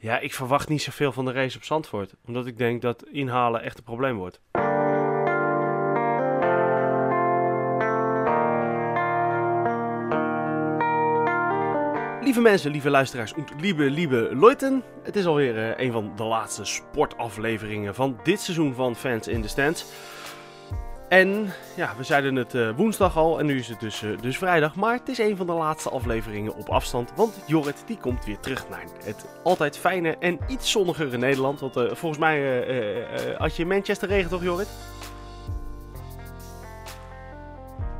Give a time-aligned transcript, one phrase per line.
[0.00, 2.14] Ja, ik verwacht niet zoveel van de race op Zandvoort.
[2.26, 4.40] Omdat ik denk dat inhalen echt een probleem wordt.
[12.20, 14.82] Lieve mensen, lieve luisteraars lieve, lieve Leuten.
[15.02, 19.42] Het is alweer uh, een van de laatste sportafleveringen van dit seizoen van Fans in
[19.42, 19.84] the Stands.
[21.08, 24.38] En ja, we zeiden het uh, woensdag al en nu is het dus, uh, dus
[24.38, 24.74] vrijdag.
[24.74, 27.12] Maar het is een van de laatste afleveringen op afstand.
[27.16, 31.60] Want Jorrit die komt weer terug naar het altijd fijne en iets zonnigere Nederland.
[31.60, 32.66] Want uh, volgens mij
[33.38, 34.68] had je in Manchester regen toch Jorrit?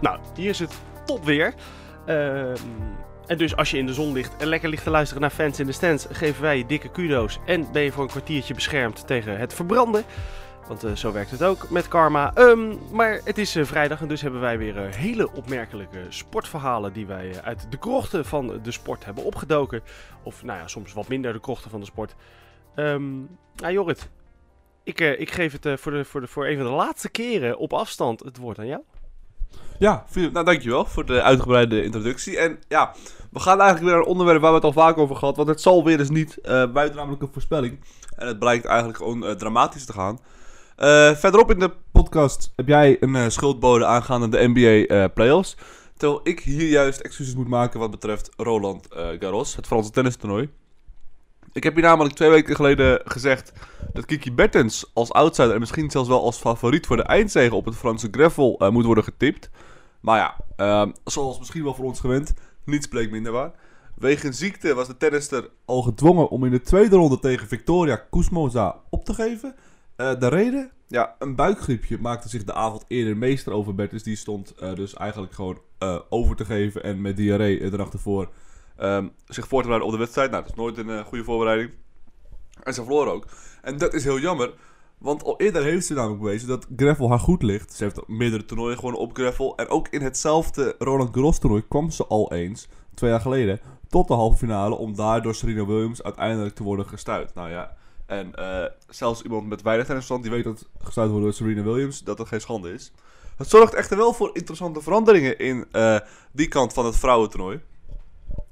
[0.00, 1.54] Nou, hier is het top weer.
[2.06, 2.56] Ehm,
[3.26, 5.60] en dus als je in de zon ligt en lekker ligt te luisteren naar fans
[5.60, 7.38] in de stands, geven wij je dikke kudo's.
[7.46, 10.04] En ben je voor een kwartiertje beschermd tegen het verbranden.
[10.68, 12.32] Want uh, zo werkt het ook met karma.
[12.36, 16.92] Um, maar het is uh, vrijdag en dus hebben wij weer uh, hele opmerkelijke sportverhalen
[16.92, 19.82] die wij uit de krochten van de sport hebben opgedoken.
[20.22, 22.14] Of nou ja, soms wat minder de krochten van de sport.
[22.76, 24.08] Um, nou Jorrit,
[24.82, 27.72] ik, ik geef het voor, de, voor, de, voor een van de laatste keren op
[27.72, 28.82] afstand het woord aan jou.
[29.78, 32.38] Ja, Philip, nou dankjewel voor de uitgebreide introductie.
[32.38, 32.94] En ja,
[33.30, 35.36] we gaan eigenlijk weer naar een onderwerp waar we het al vaak over gehad.
[35.36, 37.84] Want het zal weer eens niet, buiten namelijk een voorspelling.
[38.16, 40.18] En het blijkt eigenlijk gewoon dramatisch te gaan.
[40.78, 45.56] Uh, verderop in de podcast heb jij een uh, schuldbode aangaande de NBA uh, playoffs.
[45.96, 50.48] Terwijl ik hier juist excuses moet maken wat betreft Roland Garros, het Franse tennistoernooi.
[51.52, 53.52] Ik heb hier namelijk twee weken geleden gezegd
[53.92, 57.64] dat Kiki Bertens als outsider en misschien zelfs wel als favoriet voor de eindzege op
[57.64, 59.50] het Franse gravel moet worden getipt.
[60.00, 62.34] Maar ja, ehm, zoals misschien wel voor ons gewend,
[62.64, 63.52] niets bleek minder waar.
[63.94, 68.76] Wegens ziekte was de tennister al gedwongen om in de tweede ronde tegen Victoria Kuzmoza
[68.90, 69.54] op te geven.
[70.00, 70.70] Uh, de reden?
[70.86, 74.02] Ja, een buikgriepje maakte zich de avond eerder meester over Bertus.
[74.02, 77.92] Die stond uh, dus eigenlijk gewoon uh, over te geven en met diarree de nacht
[77.92, 78.30] ervoor
[78.80, 80.30] um, zich voor te bereiden op de wedstrijd.
[80.30, 81.70] Nou, dat is nooit een goede voorbereiding.
[82.62, 83.26] En ze verloor ook.
[83.62, 84.54] En dat is heel jammer,
[84.98, 87.72] want al eerder heeft ze namelijk bewezen dat Greffel haar goed ligt.
[87.72, 89.56] Ze heeft meerdere toernooien gewonnen op Greffel.
[89.56, 94.08] En ook in hetzelfde Roland Garros toernooi kwam ze al eens, twee jaar geleden, tot
[94.08, 94.74] de halve finale.
[94.74, 97.34] Om daar door Serena Williams uiteindelijk te worden gestuurd.
[97.34, 97.76] Nou ja,
[98.08, 102.02] en uh, zelfs iemand met weinig tennisverstand die weet dat gestuurd wordt door Serena Williams,
[102.02, 102.92] dat dat geen schande is.
[103.36, 105.98] Het zorgt echter wel voor interessante veranderingen in uh,
[106.32, 107.60] die kant van het vrouwentoernooi.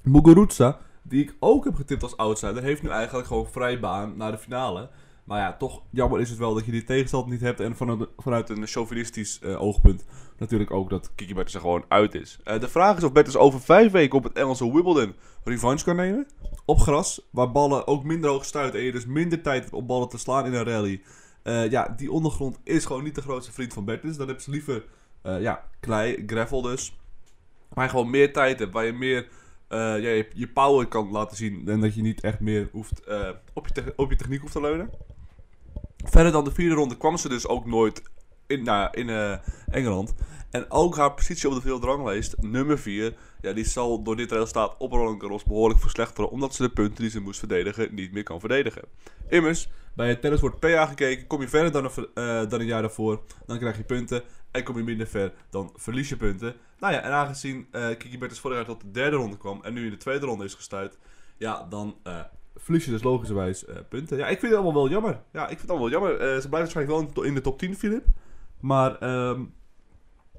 [0.02, 4.30] Muguruza, die ik ook heb getipt als outsider, heeft nu eigenlijk gewoon vrij baan naar
[4.30, 4.88] de finale.
[5.24, 7.60] Maar ja, toch jammer is het wel dat je die tegenstand niet hebt.
[7.60, 7.76] En
[8.16, 10.04] vanuit, een chauvinistisch uh, oogpunt
[10.38, 12.38] natuurlijk ook dat Kiki Bertens er gewoon uit is.
[12.44, 16.26] De vraag is of Bertens over vijf weken op het Engelse Wimbledon revanche kan nemen.
[16.66, 19.86] Op gras, waar ballen ook minder hoog stuiten en je dus minder tijd hebt om
[19.86, 21.02] ballen te slaan in een rally.
[21.44, 24.16] Uh, ja, die ondergrond is gewoon niet de grootste vriend van Bertens.
[24.16, 24.84] Dan heb ze liever,
[25.22, 26.96] ja, klei, gravel dus.
[27.68, 29.28] Waar je gewoon meer tijd hebt, waar je meer...
[29.68, 33.00] je, je, power kan laten zien en dat je niet echt meer hoeft,
[33.52, 34.90] op, je op je techniek hoeft te leunen.
[36.04, 38.02] Verder dan de vierde ronde kwam ze dus ook nooit
[38.46, 39.36] in, nou, in uh,
[39.70, 40.14] Engeland.
[40.50, 44.74] En ook haar positie op de wereldranglijst, nummer 4, ja, die zal door dit resultaat
[44.78, 48.22] op Roland Garros behoorlijk verslechteren, omdat ze de punten die ze moest verdedigen niet meer
[48.22, 48.82] kan verdedigen.
[49.28, 52.80] Immers, bij het tennis wordt PA gekeken, kom je verder dan een, uh, dan jaar
[52.80, 54.22] daarvoor, dan krijg je punten.
[54.50, 56.54] En kom je minder ver, dan verlies je punten.
[56.80, 59.72] Nou ja, en aangezien uh, Kiki Bertens vorig jaar tot de derde ronde kwam en
[59.74, 60.98] nu in de tweede ronde is gestuurd,
[61.36, 61.96] ja, dan
[62.54, 64.16] verlies je dus logischerwijs punten.
[64.16, 65.20] Ja, ik vind het allemaal wel jammer.
[65.32, 66.12] Ja, ik vind het allemaal wel jammer.
[66.20, 68.04] Ze blijven waarschijnlijk wel in de top 10, Filip.
[68.60, 69.54] Maar um,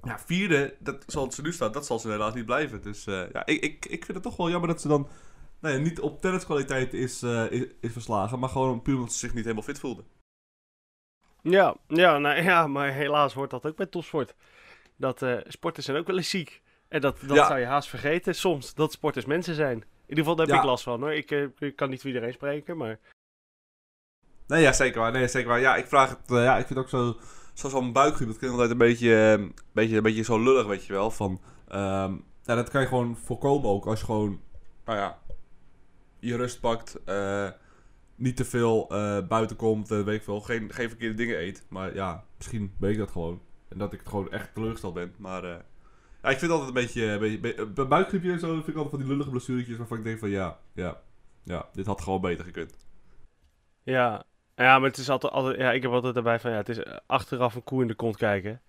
[0.04, 2.82] ja, vierde, dat, zoals ze nu staat, dat zal ze helaas niet blijven.
[2.82, 5.08] Dus uh, ja, ik, ik, ik vind het toch wel jammer dat ze dan
[5.60, 8.40] nou ja, niet op tenniskwaliteit is, is, is, verslagen.
[8.40, 10.04] Maar gewoon puur omdat ze zich niet helemaal fit voelde.
[11.42, 14.36] Ja, ja, nou, ja maar helaas hoort dat ook bij topsport.
[14.96, 16.62] Dat sporters zijn ook wel eens ziek.
[16.88, 17.48] En dat, dat ja.
[17.48, 19.78] zou je haast vergeten soms, dat sporters mensen zijn.
[19.78, 20.62] In ieder geval, daar heb ja.
[20.62, 21.14] ik last van hoor.
[21.14, 23.00] Ik, ik, kan niet voor iedereen spreken, maar...
[24.48, 25.12] Nee, ja, zeker waar.
[25.12, 25.60] Nee, zeker waar.
[25.60, 26.32] Ja, ik vraag het...
[26.32, 27.18] Uh, ja, ik vind ook zo...
[27.58, 30.86] Zoals van buikgriep, dat klinkt altijd een beetje, uh, beetje, een beetje zo lullig, weet
[30.86, 31.12] je wel.
[31.12, 31.42] Van,
[32.44, 34.40] ja, dat kan je gewoon voorkomen ook als je gewoon,
[34.86, 35.20] nou ja,
[36.20, 37.00] je rust pakt.
[37.06, 37.50] Uh,
[38.16, 38.88] niet te veel
[39.28, 40.42] buiten komt, weet ik veel.
[40.42, 41.66] Geen, geen verkeerde dingen eet.
[41.70, 43.42] Maar ja, misschien weet ik dat gewoon.
[43.70, 45.14] En dat ik het gewoon echt teleurgesteld ben.
[45.18, 45.46] Maar
[46.22, 47.04] ja, ik vind altijd een beetje...
[47.58, 50.20] Een bij buikgriepje en zo vind ik altijd van die lullige blessuretjes waarvan ik denk
[50.20, 51.02] van ja, ja,
[51.44, 52.78] ja, dit had gewoon beter gekund.
[53.84, 54.24] Ja,
[54.66, 56.80] ja maar het is altijd, altijd ja, ik heb altijd erbij van ja, het is
[57.06, 58.62] achteraf een koe in de kont kijken.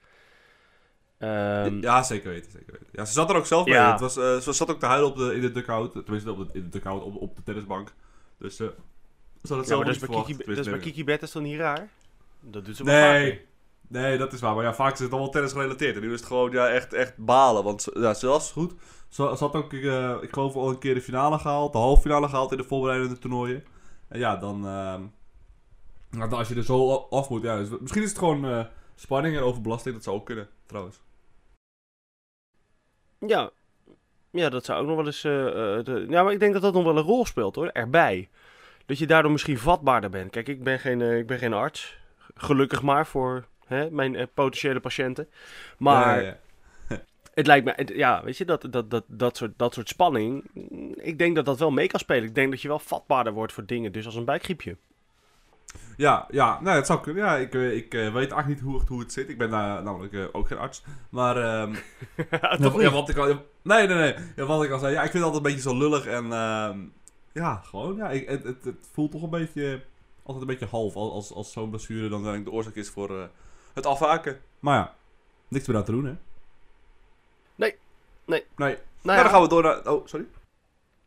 [1.20, 2.86] Um, ja, zeker weten, zeker weten.
[2.92, 3.82] Ja, ze zat er ook zelf ja.
[3.82, 3.92] mee.
[3.92, 5.92] Het was, uh, ze zat ook te huilen op de, in de dugout.
[5.92, 7.92] Tenminste, op de, in de dugout, op, op de tennisbank.
[8.38, 8.68] Dus uh,
[9.42, 11.88] ze had het zelf ja, bij Kiki, dus bij Kiki Bett is dan niet raar?
[12.40, 13.30] Dat doet ze wel nee.
[13.30, 13.44] Vaker.
[13.88, 14.54] Nee, dat is waar.
[14.54, 15.96] Maar ja, vaak is het allemaal tennis gerelateerd.
[15.96, 17.64] En nu is het gewoon ja, echt, echt balen.
[17.64, 18.72] Want ja, zelfs goed.
[19.08, 21.72] Ze, ze had ook, uh, ik geloof, al een keer de finale gehaald.
[21.72, 23.64] De halve finale gehaald in de voorbereidende toernooien.
[24.08, 24.66] En ja, dan...
[26.30, 28.64] als je er zo af moet, ja, dus misschien is het gewoon eh,
[28.94, 29.94] spanning en overbelasting.
[29.94, 31.00] Dat zou ook kunnen, trouwens.
[33.18, 33.50] Ja.
[34.30, 35.22] ja, dat zou ook nog wel eens...
[35.22, 36.06] de...
[36.08, 38.28] Ja, maar ik denk dat dat nog wel een rol speelt hoor, erbij.
[38.86, 40.30] Dat je daardoor misschien vatbaarder bent.
[40.30, 41.98] Kijk, ik ben geen, ik ben geen arts.
[42.34, 45.28] Gelukkig maar voor hè, mijn potentiële patiënten.
[45.78, 46.22] Maar...
[46.22, 46.36] Ja,
[46.88, 47.02] ja.
[47.34, 50.44] Het lijkt me, ja, weet je, dat, dat, dat, dat, soort, dat soort spanning.
[50.96, 52.28] Ik denk dat dat wel mee kan spelen.
[52.28, 54.76] Ik denk dat je wel vatbaarder wordt voor dingen, dus als een buikgriepje.
[55.96, 57.24] Ja, ja, nou, het zou kunnen.
[57.24, 59.28] Ja, ik, eh, ik eh, weet eigenlijk niet hoe, hoe het zit.
[59.28, 60.82] Ik ben daar namelijk eh, ook geen arts.
[61.08, 61.74] Maar, ehm
[62.62, 63.26] Toch ja, wat ik al...
[63.62, 64.14] Nee, nee, nee.
[64.36, 64.92] Ja, wat ik al zei.
[64.92, 66.06] Ja, ik vind het altijd een beetje zo lullig.
[66.06, 66.78] En ehm,
[67.32, 69.82] ja, gewoon, ja, ik, het, het, het voelt toch een beetje...
[70.22, 70.96] Altijd een beetje half.
[70.96, 73.26] Als, als, als zo'n blessure dan uiteindelijk de oorzaak is voor eh,
[73.72, 74.40] het afhaken.
[74.60, 74.94] Maar ja,
[75.48, 76.14] niks meer aan te doen, hè?
[77.54, 77.74] Nee.
[78.24, 78.44] Nee.
[78.56, 78.76] Nee.
[78.76, 79.88] Nou Nou, ja, dan gaan we door naar...
[79.88, 80.26] Oh, sorry.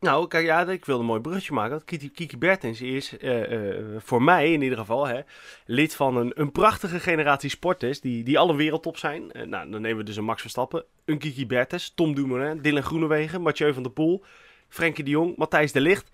[0.02, 1.84] Nou, kijk, ja, ik wilde een mooi bruggetje maken.
[1.84, 5.20] Kiki, Bertens is eh, eh, voor mij in ieder geval hè,
[5.66, 9.32] lid van een, een prachtige generatie sporters die, die alle wereldtop zijn.
[9.32, 12.82] Eh, nou, dan nemen we dus een Max Verstappen, een Kiki Bertens, Tom Dumoulin, Dylan
[12.82, 14.24] Groenewegen, Mathieu van der Poel,
[14.68, 16.10] Frenkie de Jong, Matthijs de Ligt.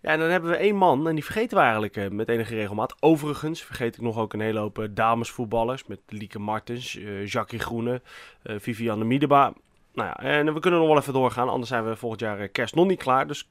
[0.00, 3.02] Ja, en dan hebben we één man en die vergeten we eigenlijk met enige regelmaat.
[3.02, 8.02] Overigens vergeet ik nog ook een hele hoop damesvoetballers met Lieke Martens, Jackie Groene,
[8.42, 9.52] Vivianne Miedema.
[9.94, 12.48] Nou ja, en we kunnen nog wel even doorgaan, anders zijn we volgend jaar eh,
[12.52, 13.26] kerst nog niet klaar.
[13.26, 13.48] Dus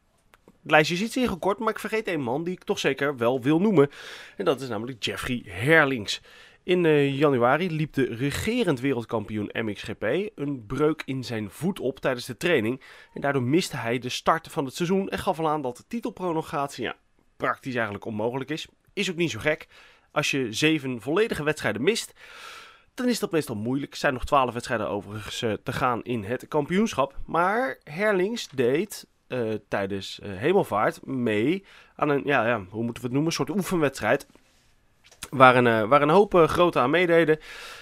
[0.61, 3.41] het lijstje is iets ingekort, maar ik vergeet één man die ik toch zeker wel
[3.41, 3.89] wil noemen.
[4.37, 6.21] En dat is namelijk Jeffrey Herlings.
[6.63, 10.03] In eh, januari liep de regerend wereldkampioen MXGP
[10.35, 12.81] een breuk in zijn voet op tijdens de training.
[13.13, 15.83] En daardoor miste hij de start van het seizoen en gaf al aan dat de
[15.87, 16.95] titelprolongatie ja,
[17.37, 18.67] praktisch eigenlijk onmogelijk is.
[18.93, 19.67] Is ook niet zo gek.
[20.11, 22.13] Als je zeven volledige wedstrijden mist,
[22.93, 23.91] dan is dat meestal moeilijk.
[23.91, 27.17] Er zijn nog twaalf wedstrijden overigens eh, te gaan in het kampioenschap.
[27.25, 33.09] Maar Herlings deed eh, tijdens eh, Hemelvaart mee aan een, ja, ja, hoe moeten we
[33.09, 34.27] het noemen, een soort oefenwedstrijd.
[35.29, 37.39] Waar een, waar hoop grote aan meededen.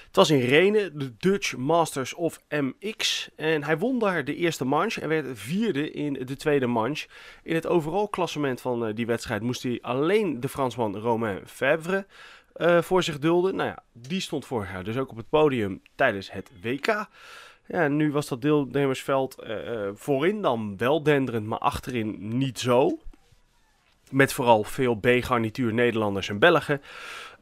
[0.08, 3.30] Het was in Renen, de Dutch Masters of MX.
[3.36, 7.08] En hij won daar de eerste manche en werd vierde in de tweede manche.
[7.44, 12.06] In het overal klassement van die wedstrijd moest hij alleen de Fransman Romain Febvre
[12.54, 13.56] eh, voor zich dulden.
[13.56, 17.06] Nou ja, die stond vorig jaar dus ook op het podium tijdens het WK.
[17.68, 23.00] Ja, nu was dat deelnemersveld eh, voorin dan wel denderend, maar achterin niet zo.
[24.10, 26.82] Met vooral veel B-garnituur Nederlanders en Belgen.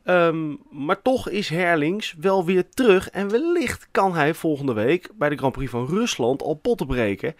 [0.03, 3.09] Ehm, maar toch is Herlings wel weer terug.
[3.09, 7.35] En wellicht kan hij volgende week bij de Grand Prix van Rusland al potten breken.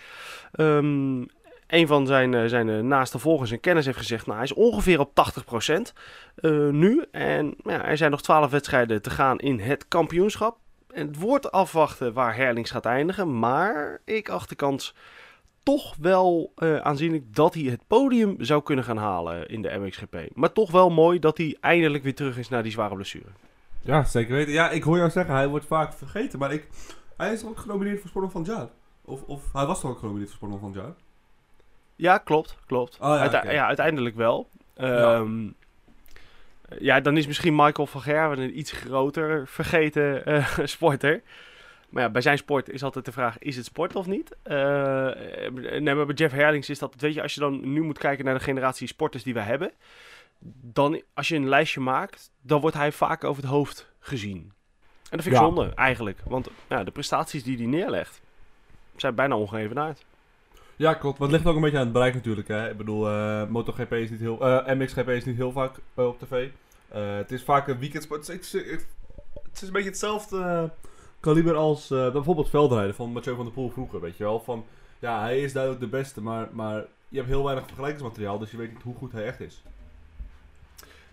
[0.51, 1.23] Ehm,
[1.69, 4.25] een van zijn, eh, zijn eh, naaste volgers en kennis heeft gezegd...
[4.25, 5.93] Nou, hij is ongeveer op 80%
[6.35, 7.05] eh, nu.
[7.11, 10.57] En ja, er zijn nog 12 wedstrijden te gaan in het kampioenschap.
[10.93, 13.39] En het wordt afwachten waar Herlings gaat eindigen.
[13.39, 14.95] Maar ik acht de kans
[15.63, 16.51] toch wel
[16.81, 20.15] aanzienlijk dat hij het podium zou kunnen gaan halen in de MXGP.
[20.33, 23.29] Maar toch wel mooi dat hij eindelijk weer terug is naar die zware blessure.
[23.81, 24.53] Ja, zeker weten.
[24.53, 26.39] Ja, ik hoor jou zeggen, hij wordt vaak vergeten.
[26.39, 26.67] Maar ik,
[27.17, 28.69] hij is ook genomineerd voor Sportman van het Jaar.
[29.05, 31.08] Of, of hij was toch ook genomineerd voor Sportman van het Jaar?
[31.99, 32.97] Ja, klopt, klopt.
[32.99, 34.49] Oh, ja, Uite- ja, uiteindelijk wel.
[34.75, 35.47] Ehm,
[36.79, 36.99] ja.
[36.99, 41.21] dan is misschien Michael van Gerwen een iets groter vergeten eh, sporter.
[41.89, 44.35] Maar ja, bij zijn sport is altijd de vraag, is het sport of niet?
[44.43, 44.55] Eh,
[45.79, 48.25] nee, maar bij Jeff Herlings is dat, weet je, als je dan nu moet kijken
[48.25, 49.71] naar de generatie sporters die we hebben,
[50.61, 54.37] dan als je een lijstje maakt, dan wordt hij vaak over het hoofd gezien.
[54.37, 55.47] En dat vind ik Ja.
[55.47, 56.19] zonde, eigenlijk.
[56.25, 58.21] Want ja, de prestaties die hij neerlegt,
[58.95, 60.05] zijn bijna ongeëvenaard.
[60.79, 61.19] Ja, klopt.
[61.19, 62.47] Maar het ligt ook een beetje aan het bereik natuurlijk.
[62.47, 62.69] Hè.
[62.69, 64.41] Ik bedoel, eh MotoGP is niet heel...
[64.41, 66.49] eh, MXGP is niet heel vaak eh, op tv.
[67.19, 68.27] Het is vaak een weekendsport.
[68.27, 68.53] Het is,
[69.61, 70.69] een beetje hetzelfde
[71.19, 74.39] kaliber als bijvoorbeeld veldrijden van Mathieu van der Poel vroeger, weet je wel.
[74.39, 74.65] Van,
[74.99, 78.57] ja, hij is duidelijk de beste, maar, maar je hebt heel weinig vergelijkingsmateriaal, dus je
[78.57, 79.63] weet niet hoe goed hij echt is.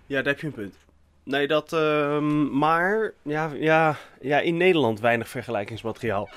[0.07, 0.77] Ja, daar heb je een punt.
[1.23, 1.73] Nee, dat.
[1.73, 6.29] ehm, maar ja, ja, ja, in Nederland weinig vergelijkingsmateriaal.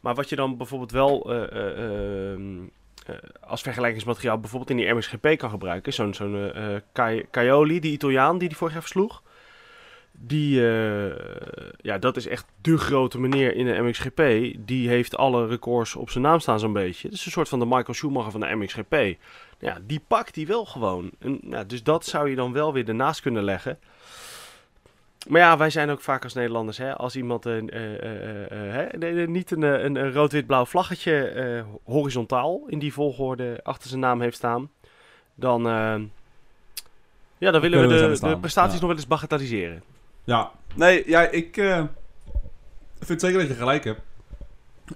[0.00, 2.58] Maar wat je dan bijvoorbeeld wel eh, eh, ehm,
[3.06, 5.92] eh, als vergelijkingsmateriaal bijvoorbeeld in die MXGP kan gebruiken.
[5.92, 6.52] Zo'n zo'n
[6.92, 9.22] Cai- Caioli, die Italiaan die die vorig jaar versloeg.
[10.20, 10.60] Die,
[11.80, 14.54] ja, dat is echt de grote meneer in de MXGP.
[14.66, 17.08] Die heeft alle records op zijn naam staan zo'n beetje.
[17.08, 19.16] Is een soort van de Michael Schumacher van de MXGP.
[19.58, 21.10] Ja, die pakt hij wel gewoon.
[21.18, 23.78] En, ja, dus dat zou je dan wel weer ernaast kunnen leggen.
[25.28, 28.90] Maar ja, wij zijn ook vaak als Nederlanders, hè, als iemand een, eh, eh, eh,
[29.00, 34.36] hè, niet een, een, een rood-wit-blauw vlaggetje horizontaal in die volgorde achter zijn naam heeft
[34.36, 34.70] staan,
[35.34, 35.62] dan,
[37.38, 38.80] ja, dan willen we de, prestaties ja.
[38.80, 39.82] nog wel eens bagatelliseren.
[40.24, 40.50] Ja.
[40.74, 41.84] Nee, ja, ik eh,
[43.00, 44.00] vind zeker dat je gelijk hebt.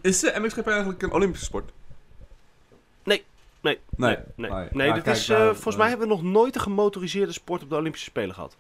[0.01, 1.71] Is de MXGP eigenlijk een Olympische sport?
[3.05, 3.25] Nee.
[3.61, 4.51] Nee, Nee, nee, nee.
[4.51, 4.69] nee.
[4.73, 7.63] nee Ja, dit kijk, is, daar, volgens mij hebben we nog nooit een gemotoriseerde sport
[7.63, 8.57] op de Olympische Spelen gehad.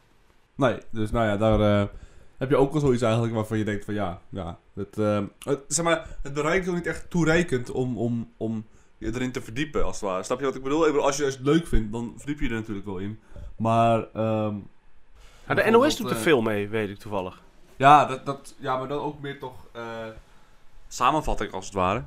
[0.54, 1.88] Nee, dus nou ja, daar eh,
[2.36, 4.96] heb je ook wel zoiets eigenlijk waarvan je denkt van ja, ja het,
[5.38, 8.64] het, zeg maar, het bereik is ook niet echt toereikend om, om, om
[8.98, 10.22] je erin te verdiepen als het ware.
[10.22, 10.80] Snap je wat ik bedoel?
[10.80, 13.20] Ik bedoel, als je het leuk vindt, dan verdiep je er natuurlijk wel in.
[13.56, 14.56] Maar, ehm,
[15.48, 17.42] Ja, de NOS doet er eh, veel mee, weet ik toevallig.
[17.76, 19.82] Ja, dat, dat, ja, maar dan ook meer toch eh,
[20.88, 22.02] samenvatting als het ware.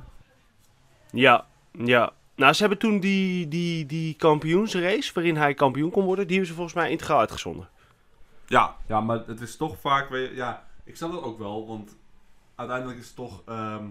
[1.10, 2.12] Ja, ja.
[2.34, 6.50] Nou, ze hebben toen die, die, die kampioensrace, waarin hij kampioen kon worden, die hebben
[6.50, 7.68] ze volgens mij integraal uitgezonden.
[8.46, 11.66] Ja, ja, maar het is toch vaak, weet je, ja, ik snap dat ook wel,
[11.66, 11.96] want
[12.54, 13.84] uiteindelijk is het toch ehm,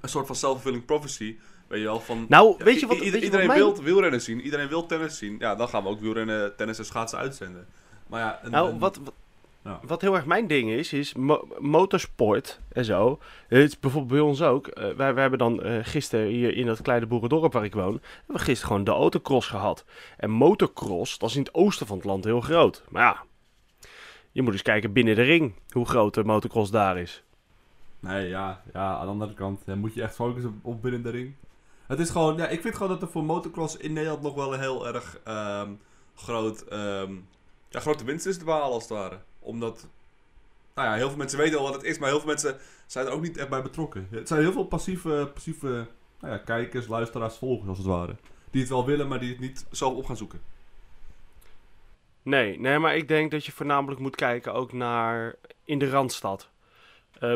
[0.00, 2.26] een soort van self-fulfilling prophecy, weet je wel, van...
[2.28, 5.36] Nou, Ja, weet je wat, je iedereen mijn- wil wielrennen zien, iedereen wil tennis zien.
[5.38, 7.66] Ja, dan gaan we ook wielrennen, tennis en schaatsen uitzenden.
[8.06, 9.12] Maar ja, een, Nou, een- wat, wat,
[9.64, 9.80] Ja.
[9.82, 13.18] wat heel erg mijn ding is, is mo- motorsport en zo.
[13.48, 14.66] Het is bijvoorbeeld bij ons ook.
[14.66, 17.92] eh, wij, wij hebben dan eh, gisteren hier in dat kleine boerendorp waar ik woon,
[18.16, 19.84] hebben we gisteren gewoon de autocross gehad.
[20.16, 22.82] En motocross, dat is in het oosten van het land heel groot.
[22.88, 23.22] Maar ja,
[24.38, 27.22] je moet eens kijken binnen de ring hoe groot de motocross daar is.
[28.00, 31.34] Nee, ja, ja, aan de andere kant moet je echt focussen op, binnen de ring.
[31.86, 34.54] Het is gewoon, ja, ik vind gewoon dat er voor motocross in Nederland nog wel
[34.54, 35.70] een heel erg ehm,
[36.14, 37.12] groot, ehm,
[37.68, 39.18] ja, grote winst is te behalen als het ware.
[39.38, 39.88] Omdat,
[40.74, 43.06] nou ja, heel veel mensen weten al wat het is, maar heel veel mensen zijn
[43.06, 44.08] er ook niet echt bij betrokken.
[44.10, 45.86] Het zijn heel veel passieve, passieve
[46.20, 48.16] nou ja, kijkers, luisteraars, volgers als het ware.
[48.50, 50.40] Die het wel willen, maar die het niet zelf op gaan zoeken.
[52.28, 56.50] Nee, nee, maar ik denk dat je voornamelijk moet kijken ook naar in de Randstad.
[57.18, 57.32] Eh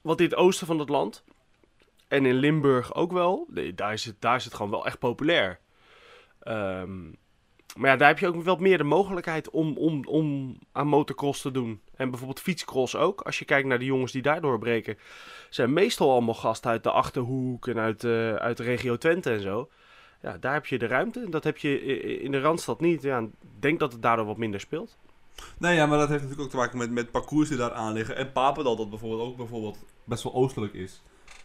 [0.00, 1.24] want in het oosten van het land
[2.08, 4.98] en in Limburg ook wel, nee, daar, is het, daar is het gewoon wel echt
[4.98, 5.58] populair.
[6.40, 7.02] Ehm,
[7.76, 11.40] maar ja, daar heb je ook wel meer de mogelijkheid om, om, om aan motocross
[11.40, 11.80] te doen.
[11.94, 13.20] En bijvoorbeeld fietscross ook.
[13.20, 14.98] Als je kijkt naar de jongens die daar doorbreken,
[15.50, 19.68] zijn meestal allemaal gasten uit de Achterhoek en uit, eh, uit regio Twente en zo.
[20.22, 21.26] Ja, daar heb je de ruimte.
[21.28, 21.80] Dat heb je
[22.20, 23.02] in de Randstad niet.
[23.02, 24.96] Ja, ik denk dat het daardoor wat minder speelt.
[25.58, 27.92] Nee, ja, maar dat heeft natuurlijk ook te maken met, met parcours die daar aan
[27.92, 28.16] liggen.
[28.16, 31.02] En Papendal, dat bijvoorbeeld ook bijvoorbeeld best wel oostelijk is.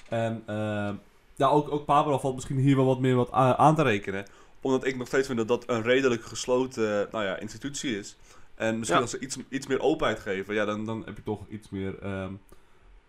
[0.09, 0.89] En eh,
[1.35, 4.25] ja, ook, ook Papendal valt misschien hier wel wat meer wat aan te rekenen.
[4.61, 8.17] Omdat ik nog steeds vind dat dat een redelijk gesloten nou ja, institutie is.
[8.55, 9.03] En misschien Ja.
[9.03, 11.99] als ze iets, iets meer openheid geven, ja, dan, dan heb je toch iets meer...
[11.99, 12.31] ehm,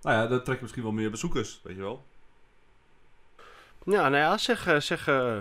[0.02, 2.04] nou ja, dan trek je misschien wel meer bezoekers, weet je wel.
[3.84, 5.36] Ja, nou ja, zeg, eh, zeg eh,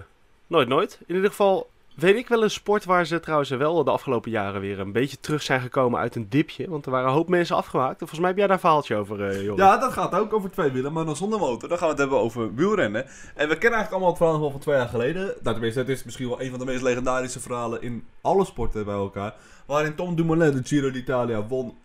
[0.48, 1.00] nooit nooit.
[1.06, 4.62] In ieder geval weet ik wel een sport waar ze trouwens wel de afgelopen jaren
[4.62, 6.70] weer een beetje terug zijn gekomen uit een dipje.
[6.70, 7.92] Want er waren een hoop mensen afgemaakt.
[7.92, 9.60] En volgens mij heb jij daar een verhaaltje over, Joris.
[9.60, 11.70] Ja, dat gaat ook over twee wielen, maar dan zonder motor.
[11.70, 13.06] Dan gaan we het hebben over wielrennen.
[13.36, 15.26] En we kennen eigenlijk allemaal het verhaal van twee jaar geleden.
[15.26, 18.94] Nou, tenminste, is misschien wel een van de meest legendarische verhalen in alle sporten bij
[18.94, 19.34] elkaar.
[19.66, 21.78] Waarin Tom Dumoulin de Giro d'Italia won.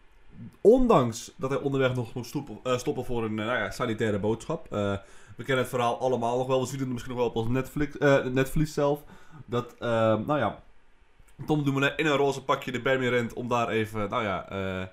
[0.61, 4.19] Ondanks dat hij onderweg nog moest stoppen, eh, stoppen voor een eh, nou ja, sanitaire
[4.19, 4.67] boodschap.
[5.41, 6.61] We kennen het verhaal allemaal nog wel.
[6.61, 9.03] We zien het misschien nog wel op ons Netflix, eh, Netflix zelf.
[9.47, 9.89] Dat, eh,
[10.27, 10.63] nou ja,
[11.47, 14.49] Tom Dumoulin in een roze pakje de berm in rent om daar even, nou ja,
[14.51, 14.87] eh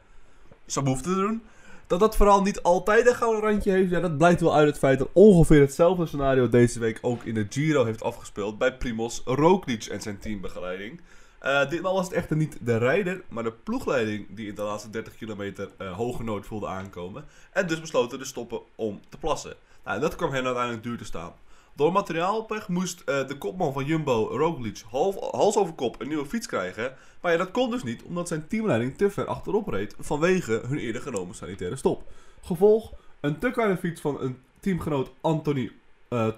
[0.65, 1.43] zijn behoefte te doen.
[1.87, 4.77] Dat dat vooral niet altijd een gouden randje heeft, ja, dat blijkt wel uit het
[4.77, 9.21] feit dat ongeveer hetzelfde scenario deze week ook in de Giro heeft afgespeeld bij Primoz
[9.25, 11.01] Roglic en zijn teambegeleiding.
[11.39, 14.89] Eh, ditmaal was het echter niet de rijder, maar de ploegleiding die in de laatste
[14.89, 17.25] 30 kilometer eh hoge nood voelde aankomen.
[17.51, 19.55] En dus besloten te stoppen om te plassen.
[19.83, 21.33] Nou, en dat kwam hen uiteindelijk duur te staan.
[21.73, 26.25] Door materiaalpech moest eh, de kopman van Jumbo, Roglic, half, hals over kop een nieuwe
[26.25, 26.93] fiets krijgen.
[27.21, 30.77] Maar ja, dat kon dus niet, omdat zijn teamleiding te ver achterop reed vanwege hun
[30.77, 32.03] eerder genomen sanitaire stop.
[32.41, 35.71] Gevolg, een te kleine fiets van een teamgenoot Anthony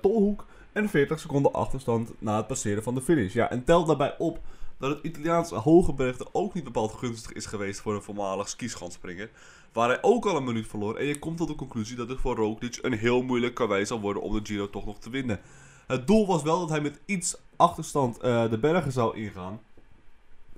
[0.01, 3.33] Tolhoek en 40 seconden achterstand na het passeren van de finish.
[3.33, 4.39] Ja, en tel daarbij op
[4.79, 9.29] dat het Italiaanse hogebergte ook niet bepaald gunstig is geweest voor een voormalig skischansspringer.
[9.73, 10.97] Waar hij ook al een minuut verloor.
[10.97, 13.99] En je komt tot de conclusie dat het voor Roglic een heel moeilijk karwei zal
[13.99, 15.39] worden om de Giro toch nog te winnen.
[15.87, 19.59] Het doel was wel dat hij met iets achterstand eh, de bergen zou ingaan.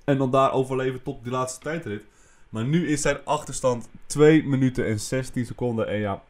[0.03, 2.03] En dan daar overleven tot die laatste tijdrit.
[2.49, 5.87] Maar nu is zijn achterstand 2 minuten en 16 seconden.
[5.87, 6.23] En ja,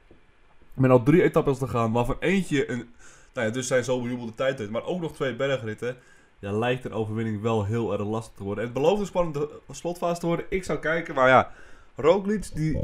[0.74, 2.90] met al drie etappes te gaan, waarvan eentje een,
[3.34, 5.98] nou ja, dus zijn zo bejubelde tijdrit, maar ook nog twee bergritten.
[6.42, 8.64] Ja, lijkt een overwinning wel heel erg lastig te worden.
[8.64, 10.46] En het belooft een spannende slotfase te worden.
[10.50, 11.52] Ik zou kijken, maar ja,
[11.96, 12.84] Roglic, die,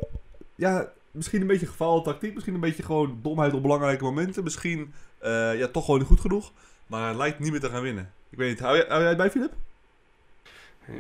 [0.56, 4.94] ja, misschien een beetje gefaalde tactiek, misschien een beetje gewoon domheid op belangrijke momenten, misschien,
[5.18, 6.52] eh, ja, toch gewoon niet goed genoeg.
[6.88, 8.12] Maar hij lijkt niet meer te gaan winnen.
[8.30, 9.54] Ik weet niet, hou jij, hou jij het bij, Filip?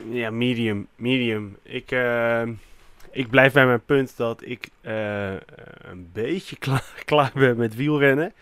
[0.09, 0.87] Ja, medium.
[0.95, 1.57] Medium.
[1.63, 2.47] Ik, eh,
[3.11, 5.33] ik blijf bij mijn punt dat ik eh,
[5.81, 8.33] een beetje klaar, klaar ben met wielrennen.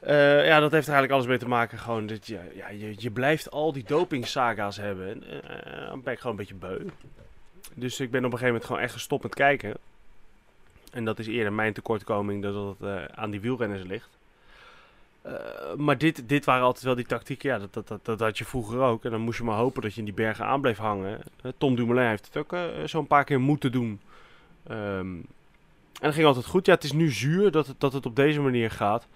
[0.00, 1.78] Eh, ja, dat heeft er eigenlijk alles mee te maken.
[1.78, 5.08] Gewoon dat je, ja, je, je blijft al die dopingsaga's hebben.
[5.08, 6.78] En, eh, dan ben ik gewoon een beetje beu.
[7.74, 9.74] Dus ik ben op een gegeven moment gewoon echt gestopt met kijken.
[10.92, 14.08] En dat is eerder mijn tekortkoming dan dat het aan die wielrenners ligt.
[15.76, 17.50] Maar dit, dit waren altijd wel die tactieken.
[17.50, 19.04] Ja, dat, dat, dat, dat had je vroeger ook.
[19.04, 21.20] En dan moest je maar hopen dat je in die bergen aan bleef hangen.
[21.58, 24.00] Tom Dumoulin heeft het ook uh, zo'n paar keer moeten doen.
[24.70, 25.26] Um,
[26.00, 26.66] en dat ging altijd goed.
[26.66, 29.06] Ja, het is nu zuur dat het, dat het op deze manier gaat.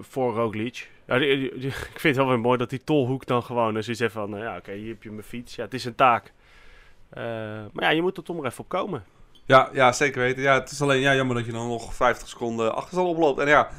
[0.00, 0.90] Voor Roglic.
[1.06, 4.30] Ja, ik vind het wel weer mooi dat die tolhoek dan gewoon zoiets zegt van...
[4.30, 5.54] ja, oké, hier heb je mijn fiets.
[5.54, 6.32] Ja, het is een taak.
[7.72, 9.04] maar ja, je moet er toch maar even op komen.
[9.44, 10.42] Ja, ja, zeker weten.
[10.42, 13.40] Ja, het is alleen ja, jammer dat je dan nog 50 seconden achterstand oploopt.
[13.40, 13.70] En ja,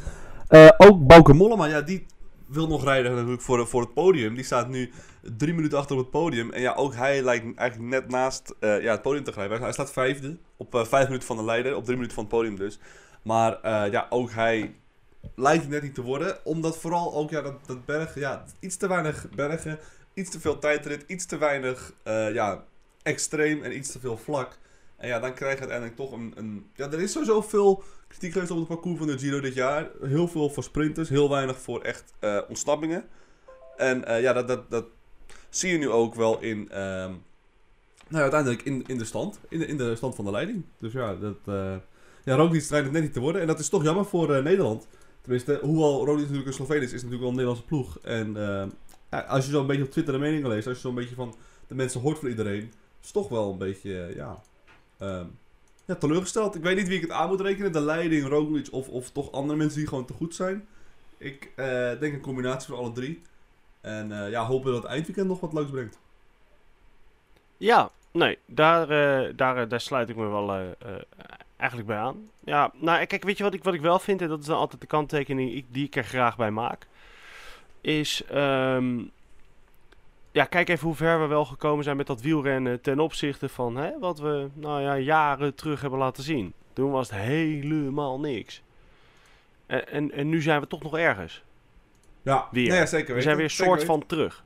[0.78, 2.06] ook Bouke Mollema, ja, die
[2.48, 4.36] wil nog rijden natuurlijk voor, voor het podium.
[4.36, 4.92] Die staat nu
[5.22, 6.52] drie minuten achter op het podium.
[6.52, 9.62] En ja, ook hij lijkt eigenlijk net naast ja, het podium te grijpen.
[9.62, 12.56] Hij staat vijfde, op vijf minuten van de leider, op drie minuten van het podium
[12.56, 12.80] dus.
[13.22, 14.76] Maar ja, ook hij
[15.36, 16.46] lijkt het net niet te worden.
[16.46, 19.80] Omdat vooral ook ja, dat, dat bergen, ja, iets te weinig bergen,
[20.14, 21.94] iets te veel tijdrit, iets te weinig
[22.34, 22.64] ja,
[23.04, 24.58] extreem en iets te veel vlak.
[24.98, 26.70] En ja, dan krijg je uiteindelijk toch een, een...
[26.76, 29.90] Ja, er is sowieso veel kritiek geweest op het parcours van de Giro dit jaar.
[30.02, 33.06] Heel veel voor sprinters, heel weinig voor echt uh, ontsnappingen.
[33.78, 34.86] En uh, ja, dat, dat, dat
[35.50, 36.58] zie je nu ook wel in...
[36.58, 37.24] Um,
[38.08, 39.40] nou, uiteindelijk in, in de stand.
[39.50, 40.64] In de, in de stand van de leiding.
[40.80, 41.38] Dus ja, dat...
[41.46, 41.76] Uh,
[42.24, 43.42] ja, strijdt net niet te worden.
[43.42, 44.88] En dat is toch jammer voor Nederland.
[45.28, 48.00] Tenminste, hoewel Roglic natuurlijk een Sloveen is, is natuurlijk wel een Nederlandse ploeg.
[48.00, 48.38] En
[49.10, 51.16] als je zo een beetje op Twitter de meningen leest, als je zo een beetje
[51.16, 51.36] van
[51.68, 54.42] de mensen hoort van iedereen, is toch wel een beetje, ja,
[55.02, 55.38] Um,
[55.86, 56.56] ja, teleurgesteld.
[56.56, 57.72] Ik weet niet wie ik het aan moet rekenen.
[57.72, 60.68] De leiding, Roglic of, of toch andere mensen die gewoon te goed zijn.
[61.18, 61.66] Ik uh,
[62.00, 63.22] denk een combinatie van alle drie.
[63.82, 66.00] En ja, hopen dat het eindweekend nog wat leuks brengt.
[67.58, 68.88] Ja, nee, daar,
[69.36, 70.76] daar, daar sluit ik me wel
[71.58, 72.30] eigenlijk bij aan.
[72.44, 74.58] Ja, nou kijk, weet je wat ik, wat ik wel vind, en dat is dan
[74.58, 76.88] altijd de kanttekening die ik er graag bij maak.
[77.82, 79.12] Is, um,
[80.32, 83.76] ja, kijk even hoe ver we wel gekomen zijn met dat wielrennen ten opzichte van
[83.76, 86.54] hè, wat we nou ja, jaren terug hebben laten zien.
[86.74, 88.62] Toen was het helemaal niks.
[89.66, 91.44] En, en, en nu zijn we toch nog ergens.
[92.22, 92.68] Ja, weer.
[92.68, 93.16] Nee, ja, zeker weten.
[93.16, 94.44] We zijn weer een soort van terug.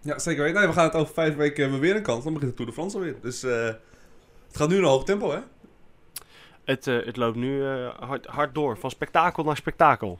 [0.00, 0.58] Ja, zeker weten.
[0.58, 2.24] Nee, we gaan het over vijf weken weer een kans.
[2.24, 3.16] Dan begint de Tour de France alweer.
[3.22, 3.64] Dus uh,
[4.46, 5.40] het gaat nu een hoog tempo, hè?
[6.64, 8.78] Het, uh, het loopt nu uh, hard, hard door.
[8.78, 10.18] Van spektakel naar spektakel.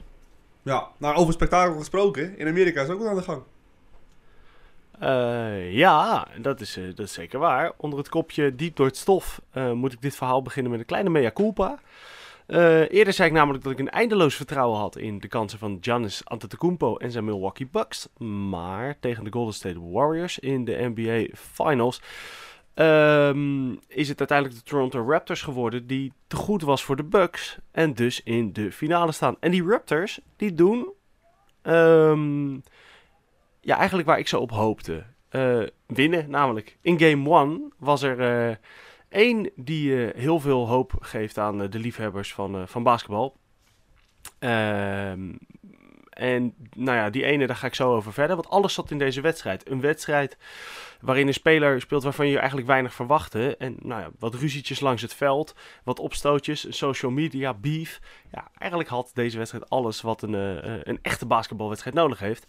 [0.63, 2.39] Ja, nou over spektakel gesproken.
[2.39, 3.43] In Amerika is ook wat aan de gang.
[5.03, 7.73] Uh, ja, dat is, uh, dat is zeker waar.
[7.77, 10.87] Onder het kopje diep door het stof uh, moet ik dit verhaal beginnen met een
[10.87, 11.79] kleine mea culpa.
[12.89, 16.25] eerder zei ik namelijk dat ik een eindeloos vertrouwen had in de kansen van Giannis
[16.25, 18.09] Antetokounmpo en zijn Milwaukee Bucks.
[18.19, 22.01] Maar tegen de Golden State Warriors in de NBA Finals
[22.81, 27.59] um, is het uiteindelijk de Toronto Raptors geworden die te goed was voor de Bucks
[27.71, 29.37] en dus in de finale staan.
[29.41, 30.93] En die Raptors, die doen...
[31.63, 32.63] Um,
[33.61, 35.05] ja, eigenlijk waar ik zo op hoopte.
[35.31, 38.57] Uh, winnen, namelijk in game 1 was er uh,
[39.09, 43.37] één die uh, heel veel hoop geeft aan de liefhebbers van, van basketbal.
[44.39, 45.33] Ehm,
[46.11, 48.37] en nou ja, die ene, daar ga ik zo over verder.
[48.37, 49.71] Want alles zat in deze wedstrijd.
[49.71, 50.37] Een wedstrijd
[51.01, 53.57] waarin een speler speelt waarvan je eigenlijk weinig verwachtte.
[53.57, 58.01] En nou ja, wat ruzietjes langs het veld, wat opstootjes, social media, beef.
[58.33, 62.47] Ja, eigenlijk had deze wedstrijd alles wat een, uh, een echte basketbalwedstrijd nodig heeft.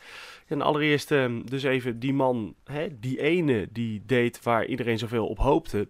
[0.48, 5.28] En allereerst uh, dus even die man, hè, die ene die deed waar iedereen zoveel
[5.28, 5.88] op hoopte.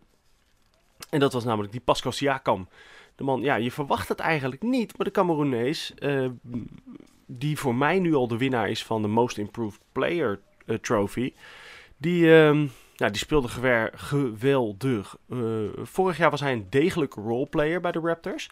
[1.09, 2.67] En dat was namelijk die Pascal Siakam.
[3.15, 6.29] De man, ja, je verwacht het eigenlijk niet, maar de Cameroenees, uh,
[7.25, 10.39] die voor mij nu al de winnaar is van de Most Improved Player
[10.81, 11.33] Trophy,
[12.01, 13.47] die, uh, die speelde
[13.93, 15.17] geweldig.
[15.29, 18.49] Uh, vorig jaar was hij een degelijke roleplayer bij de Raptors.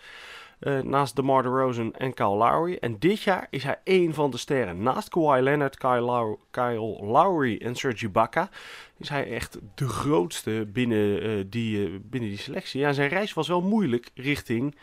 [0.59, 2.77] Uh, naast DeMar DeRozan en Kyle Lowry.
[2.79, 4.83] En dit jaar is hij één van de sterren.
[4.83, 8.49] Naast Kawhi Leonard, Kyle, Low Kyle Lowry en Serge Ibaka...
[8.97, 12.79] is hij echt de grootste binnen, uh, die, binnen die selectie.
[12.79, 14.75] Ja, zijn reis was wel moeilijk richting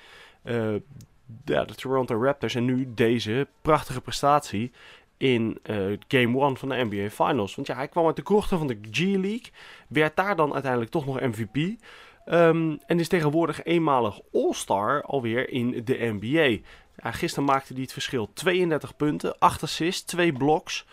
[1.45, 2.55] ja, de Toronto Raptors.
[2.55, 4.73] En nu deze prachtige prestatie
[5.17, 7.55] in uh, Game 1 van de NBA Finals.
[7.55, 9.51] Want ja, hij kwam uit de krochten van de G-League.
[9.89, 11.81] Werd daar dan uiteindelijk toch nog MVP.
[12.25, 16.59] Ehm, en is tegenwoordig eenmalig All-Star alweer in de NBA.
[16.97, 20.87] Ja, gisteren maakte hij het verschil 32 punten, 8 assists, 2 blocks.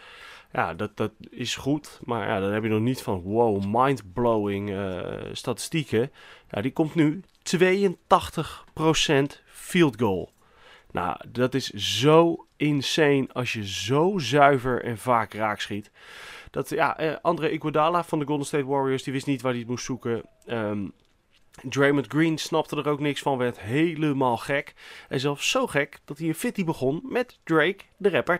[0.51, 1.99] Ja, dat, dat is goed.
[2.03, 6.11] Maar ja, dan heb je nog niet van wow, mind-blowing uh, statistieken.
[6.49, 7.21] Ja, die komt nu
[7.55, 7.55] 82%
[9.45, 10.31] field goal.
[10.91, 15.91] Nou, dat is zo insane als je zo zuiver en vaak raak schiet.
[16.51, 19.59] Dat, ja, eh, André Iguodala van de Golden State Warriors, die wist niet waar hij
[19.59, 20.23] het moest zoeken.
[20.47, 20.93] Um,
[21.61, 24.73] Draymond Green snapte er ook niks van, werd helemaal gek.
[25.09, 28.39] En zelfs zo gek dat hij een fitty begon met Drake, de rapper.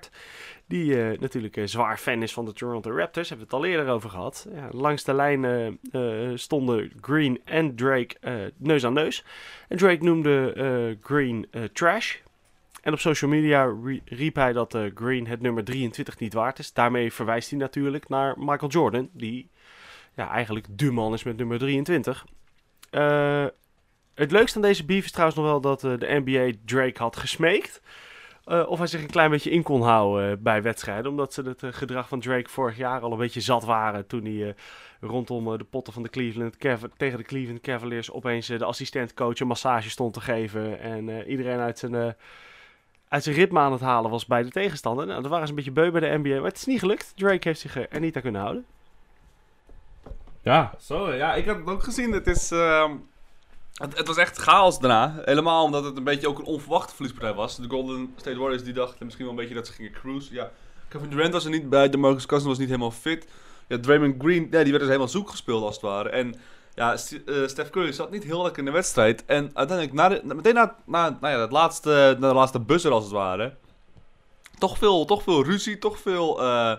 [0.68, 3.30] Die uh, natuurlijk uh, zwaar fan is van de Toronto Raptors.
[3.30, 4.48] Hebben we het al eerder over gehad.
[4.54, 5.80] Ja, langs de lijn
[6.40, 9.26] stonden Green en Drake neus aan neus.
[9.68, 12.16] En Drake noemde Green trash.
[12.84, 16.74] En op social media riep hij dat Green het nummer 23 niet waard is.
[16.74, 19.50] Daarmee verwijst hij natuurlijk naar Michael Jordan, die
[20.16, 22.26] ja, eigenlijk de man is met nummer 23.
[24.14, 27.82] het leukste aan deze beef is trouwens nog wel dat de NBA Drake had gesmeekt.
[28.46, 31.12] Uh, of hij zich een klein beetje in kon houden uh, bij wedstrijden.
[31.12, 34.08] Omdat ze het uh, gedrag van Drake vorig jaar al een beetje zat waren.
[34.08, 34.56] Toen hij
[35.00, 36.60] rondom de potten van de Cleveland
[36.98, 40.80] tegen de Cleveland Cavaliers opeens de assistentcoach een massage stond te geven.
[40.80, 42.16] En iedereen uit zijn,
[43.14, 45.06] uit zijn ritme aan het halen was bij de tegenstander.
[45.06, 46.36] Nou, dat waren ze een beetje beu bij de NBA.
[46.36, 47.14] Maar het is niet gelukt.
[47.16, 48.66] Drake heeft zich er niet aan kunnen houden.
[50.42, 51.14] Ja, zo.
[51.14, 52.12] Ja, ik had het ook gezien.
[52.12, 52.52] Het is...
[52.52, 52.92] Ehm,
[53.74, 55.22] het, het, was echt chaos daarna.
[55.26, 57.58] Helemaal omdat het een beetje ook een onverwachte verliespartij was.
[57.58, 60.36] De Golden State Warriors die dachten misschien wel een beetje dat ze gingen cruisen.
[60.36, 60.52] Ja,
[60.88, 61.90] Kevin Durant was er niet bij.
[61.90, 63.28] De Marcus Cousins was niet helemaal fit.
[63.68, 66.10] Ja, Draymond Green, ja, die werd dus helemaal zoek gespeeld als het ware.
[66.10, 66.36] En
[66.76, 69.26] ja, uh, Steph Curry zat niet heel lekker in de wedstrijd.
[69.26, 72.92] En uiteindelijk, na de, meteen na, na, nou ja, het laatste, na de laatste buzzer
[72.92, 73.54] als het ware...
[74.58, 76.76] Toch veel, toch veel ruzie, toch veel uh,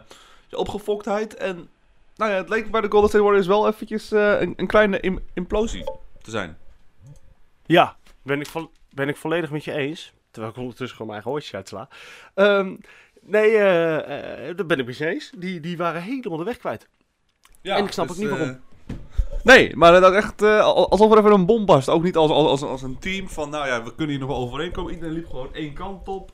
[0.51, 1.35] opgefoktheid.
[1.35, 1.69] En
[2.17, 5.21] nou ja, het leek bij de Golden State Warriors wel eventjes uh, een, een, kleine
[5.35, 5.85] implosie
[6.23, 6.59] te zijn.
[7.67, 10.13] Ja, ben ik, vo ben ik volledig met je eens.
[10.31, 11.89] Terwijl ik ondertussen gewoon mijn eigen hoortjes uitsla.
[12.35, 12.81] Um,
[13.21, 15.33] nee, uh, uh, daar ben ik met je eens.
[15.37, 16.89] Die, die waren helemaal de weg kwijt.
[17.61, 18.61] Ja, en ik snap dus, ook niet waarom.
[19.45, 21.89] Nee, maar dat echt alsof er even een bom barst.
[21.89, 24.47] Ook niet als, als, als, een team van, nou ja, we kunnen hier nog wel
[24.47, 24.93] overeenkomen.
[24.93, 26.31] Iedereen liep gewoon één kant op.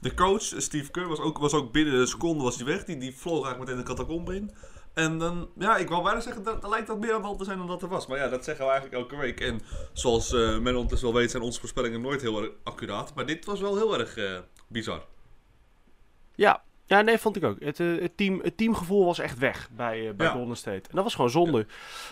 [0.00, 2.84] de coach, Steve Kerr, was ook, was ook binnen een seconde was hij weg.
[2.84, 4.50] Die, die vloog eigenlijk meteen de catacombe in.
[4.94, 7.44] En dan, ja, ik wou bijna zeggen, dat, dat lijkt dat meer aan de te
[7.44, 8.06] zijn dan dat er was.
[8.06, 9.40] Maar ja, dat zeggen we eigenlijk elke week.
[9.40, 9.60] En
[9.92, 13.14] zoals uh, men ondertussen wel weet, zijn onze voorspellingen nooit heel erg accuraat.
[13.14, 15.04] Maar dit was wel heel erg uh, bizar.
[16.34, 17.60] Ja, ja, nee, vond ik ook.
[17.60, 20.32] Het, uh, het, team, het teamgevoel was echt weg bij, uh, bij ja.
[20.32, 20.88] Golden State.
[20.90, 21.66] En dat was gewoon zonde.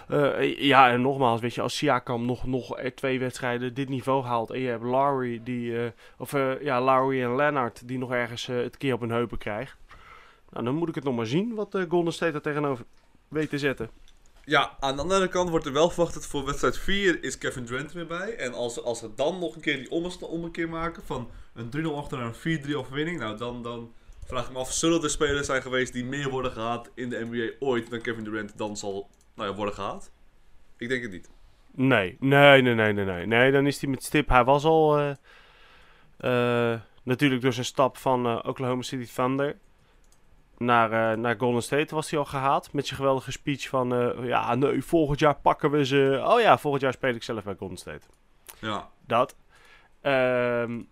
[0.09, 0.41] Ja.
[0.41, 4.51] Uh, ja, en nogmaals, weet je, als Siakam nog, nog twee wedstrijden dit niveau haalt...
[4.51, 8.95] en je hebt Lowry, die, of ja, Lowry en Leonard die nog ergens het keer
[8.95, 9.77] op hun heupen krijgt...
[10.51, 12.85] Nou, dan moet ik het nog maar zien wat Golden State er tegenover
[13.29, 13.91] weet te zetten.
[14.45, 17.65] Ja, aan de andere kant wordt er wel verwacht dat voor wedstrijd 4 is Kevin
[17.65, 18.37] Durant weer bij.
[18.37, 19.91] En als, als ze dan nog een keer die
[20.29, 23.19] ommekeer maken van een 3-0 achter naar een 4-3 overwinning.
[23.19, 23.93] Nou, dan, dan
[24.29, 27.27] vraag ik me af, zullen er spelers zijn geweest die meer worden gehaald in de
[27.31, 30.11] NBA ooit dan Kevin Durant dan zal nou ja, worden gehaald?
[30.77, 31.31] Ik denk het niet.
[31.71, 33.05] Nee, nee, nee, nee, nee.
[33.05, 34.29] Nee, nee dan is hij met stip.
[34.29, 35.11] Hij was al uh,
[36.21, 39.57] uh, natuurlijk door zijn stap van uh, Oklahoma City Thunder
[40.59, 42.73] naar, naar Golden State was hij al gehaald.
[42.73, 44.17] Met zijn geweldige speech van...
[44.23, 46.23] Ja, nee, volgend jaar pakken we ze...
[46.25, 48.07] Oh ja, volgend jaar speel ik zelf bij Golden State.
[48.61, 48.89] Ja.
[49.07, 49.37] Dat.
[50.03, 50.89] Um,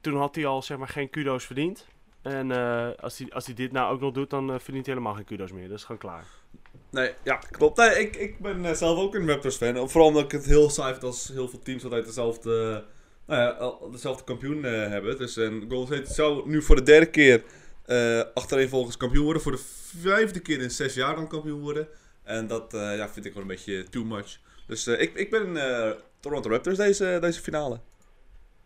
[0.00, 1.86] toen had hij al, zeg maar, geen kudo's verdiend.
[2.22, 5.14] En uh, als, hij, als hij dit nou ook nog doet, dan verdient hij helemaal
[5.14, 5.68] geen kudo's meer.
[5.68, 6.24] Dat is gewoon klaar.
[6.90, 7.78] Nee, ja, klopt.
[7.78, 9.90] Ik, ik ben zelf ook een Raptors fan.
[9.90, 12.84] Vooral omdat ik het heel saai vind als heel veel teams altijd dezelfde...
[13.26, 15.18] Nou ja, dezelfde kampioen hebben.
[15.18, 17.42] Dus en Golden State zou nu voor de derde keer
[18.34, 19.42] achtereenvolgens kampioen worden.
[19.42, 19.64] Voor de
[20.00, 21.88] vijfde keer in zes jaar dan kampioen worden.
[22.22, 24.38] En dat ja, vind ik gewoon een beetje too much.
[24.66, 25.56] Dus ik, ik ben
[26.20, 27.80] Toronto Raptors deze, deze finale.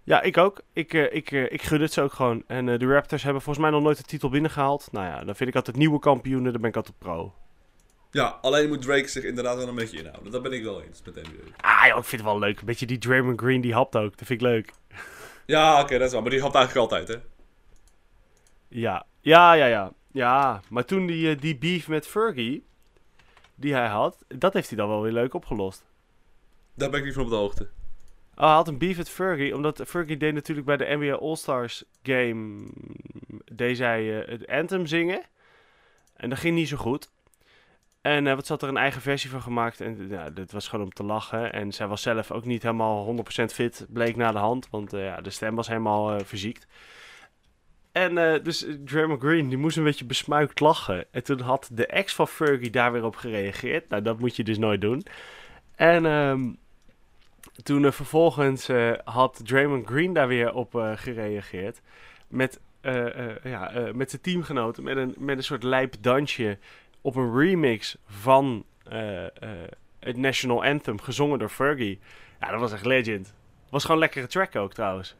[0.04, 0.60] Ja, ik ook.
[0.72, 2.44] Ik, ik, ik gun het ze ook gewoon.
[2.46, 4.88] En de Raptors hebben volgens mij nog nooit de titel binnengehaald.
[4.92, 7.34] Nou ja, dan vind ik altijd nieuwe kampioenen, dan ben ik altijd pro.
[8.10, 10.32] Ja, alleen moet Drake zich inderdaad wel een beetje inhouden.
[10.32, 11.54] Dat ben ik wel eens met NBA.
[11.56, 12.60] Ah joh, ik vind het wel leuk.
[12.60, 14.18] Een beetje die Draymond Green, die hapt ook.
[14.18, 14.72] Dat vind ik leuk.
[15.46, 16.20] Ja, oké, dat is wel.
[16.20, 17.16] Maar die hapt eigenlijk altijd, hè?
[18.68, 19.92] Ja, ja, ja, ja.
[20.12, 22.66] Ja, maar toen die, eh, die beef met Fergie,
[23.54, 25.84] die hij had, dat heeft hij dan wel weer leuk opgelost.
[26.74, 27.68] Daar ben ik niet van op de hoogte.
[28.34, 31.84] Oh, hij had een beef met Fergie, omdat Fergie deed natuurlijk bij de NBA All-Stars
[32.02, 32.64] game,
[33.52, 35.22] deed zij uh, het anthem zingen.
[36.16, 37.10] En dat ging niet zo goed.
[38.00, 39.80] En uh, wat zat er een eigen versie van gemaakt.
[39.80, 41.52] En ja, dit was gewoon om te lachen.
[41.52, 44.68] En zij was zelf ook niet helemaal 100% fit, bleek na de hand.
[44.70, 46.66] Want uh, ja, de stem was helemaal verziekt.
[47.92, 51.04] En uh, dus Draymond Green, die moest een beetje besmuikt lachen.
[51.10, 53.88] En toen had de ex van Fergie daar weer op gereageerd.
[53.88, 55.02] Nou, dat moet je dus nooit doen.
[55.74, 56.58] En um,
[57.62, 61.80] toen uh, vervolgens uh, had Draymond Green daar weer op gereageerd.
[62.28, 62.60] Met,
[63.42, 64.82] ja, met zijn teamgenoten.
[64.82, 66.58] Met een, met een soort lijp dansje
[67.00, 68.64] op een remix van
[69.98, 71.00] het National Anthem.
[71.00, 72.00] Gezongen door Fergie.
[72.40, 73.34] Ja, dat was echt legend.
[73.70, 75.16] Was gewoon een lekkere track ook trouwens.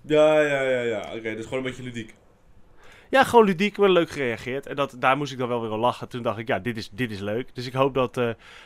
[0.00, 0.98] Ja, ja, ja, ja.
[0.98, 2.14] Oké, okay, dus gewoon een beetje ludiek.
[3.10, 4.66] Ja, gewoon ludiek, maar leuk gereageerd.
[4.66, 6.08] En dat, daar moest ik dan wel weer al lachen.
[6.08, 7.54] Toen dacht ik, ja, dit is, dit is leuk.
[7.54, 8.16] Dus ik hoop dat...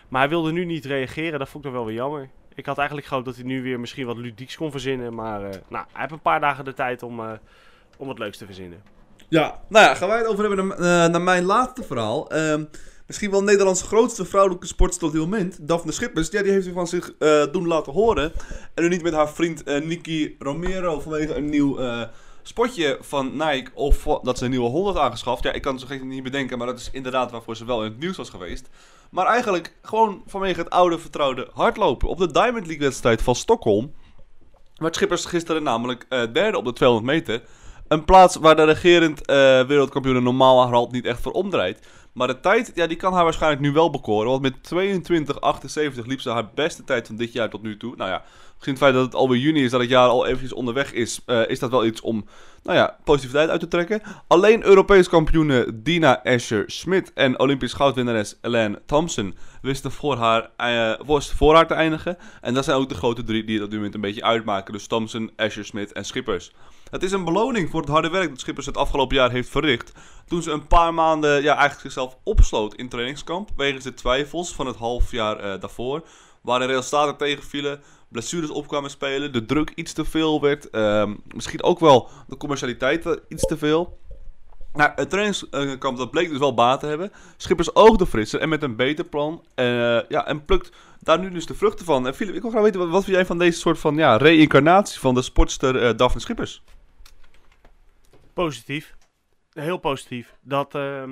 [0.08, 1.38] Maar hij wilde nu niet reageren.
[1.38, 2.28] Dat vond ik dan wel weer jammer.
[2.54, 5.14] Ik had eigenlijk gehoopt dat hij nu weer misschien wat ludieks kon verzinnen.
[5.14, 7.30] Maar uh, nou, hij heeft een paar dagen de tijd om, uh,
[7.96, 8.82] om wat leuks te verzinnen.
[9.28, 12.30] Ja, nou ja, gaan wij het over hebben naar, naar mijn laatste verhaal.
[12.30, 12.64] Ehm,
[13.06, 16.74] misschien wel Nederlands grootste vrouwelijke sportster op dit moment, Daphne Schippers, ja, die heeft zich
[16.74, 18.32] van zich eh, doen laten horen.
[18.74, 21.78] En nu niet met haar vriend Nicky Romero vanwege een nieuw
[22.42, 25.42] spotje van Nike of dat ze een nieuwe 100 aangeschaft.
[25.42, 27.84] Ja, ik kan het zo gek niet bedenken, maar dat is inderdaad waarvoor ze wel
[27.84, 28.68] in het nieuws was geweest.
[29.14, 32.08] Maar eigenlijk gewoon vanwege het oude vertrouwde hardlopen.
[32.08, 33.94] Op de Diamond League wedstrijd van Stockholm
[34.74, 37.42] werd Schippers gisteren namelijk derde op de 200 meter.
[37.88, 39.20] Een plaats waar de regerend
[39.66, 41.86] wereldkampioen normaal haar niet echt voor omdraait.
[42.12, 44.30] Maar de tijd, ja, die kan haar waarschijnlijk nu wel bekoren.
[44.30, 44.54] Want met
[46.00, 47.96] 22,78 liep ze haar beste tijd van dit jaar tot nu toe.
[47.96, 48.22] Nou ja,
[48.58, 51.20] gezien het feit dat het alweer juni is, dat het jaar al eventjes onderweg is,
[51.26, 52.24] uh, is dat wel iets om,
[52.62, 54.02] nou ja, positiviteit uit te trekken.
[54.26, 61.54] Alleen Europees kampioene Dina Escher-Smit en Olympisch goudwinnares Elaine Thompson wisten voor haar, uh, voor
[61.54, 62.16] haar te eindigen.
[62.40, 64.72] En dat zijn ook de grote drie die het op dit moment een beetje uitmaken.
[64.72, 66.52] Dus Thompson, Escher-Smit en Schippers.
[66.90, 69.92] Het is een beloning voor het harde werk dat Schippers het afgelopen jaar heeft verricht.
[70.26, 73.50] Toen ze een paar maanden ja, eigenlijk zichzelf opsloot in trainingskamp.
[73.56, 76.04] Wegens de twijfels van het half jaar uh, daarvoor.
[76.42, 77.82] Waar de resultaten tegenvielen.
[78.14, 79.32] Blessures opkwamen spelen.
[79.32, 80.68] De druk iets te veel werd.
[80.72, 83.98] Uh, misschien ook wel de commercialiteit iets te veel.
[84.72, 87.12] Nou, het trainingskamp dat bleek dus wel baat te hebben.
[87.36, 89.44] Schippers oogde frisser en met een beter plan.
[89.56, 89.66] Uh,
[90.08, 92.06] ja, en plukt daar nu dus de vruchten van.
[92.06, 95.00] En Philip, ik wil graag weten, wat, vind jij van deze soort van ja, reïncarnatie
[95.00, 96.62] van de sportster uh, Daphne Schippers?
[98.32, 98.94] Positief.
[99.52, 100.34] Heel positief.
[100.40, 101.02] Dat, uh,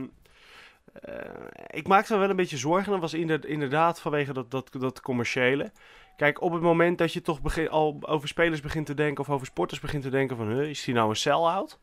[1.66, 2.92] ik maakte me wel een beetje zorgen.
[2.92, 5.72] Dat was inderdaad vanwege dat, dat, dat commerciële.
[6.16, 9.25] Kijk, op het moment dat je toch al over spelers begint te denken...
[9.25, 10.48] of over sporters begint te denken van...
[10.48, 11.79] Huh, is die nou een sell-out?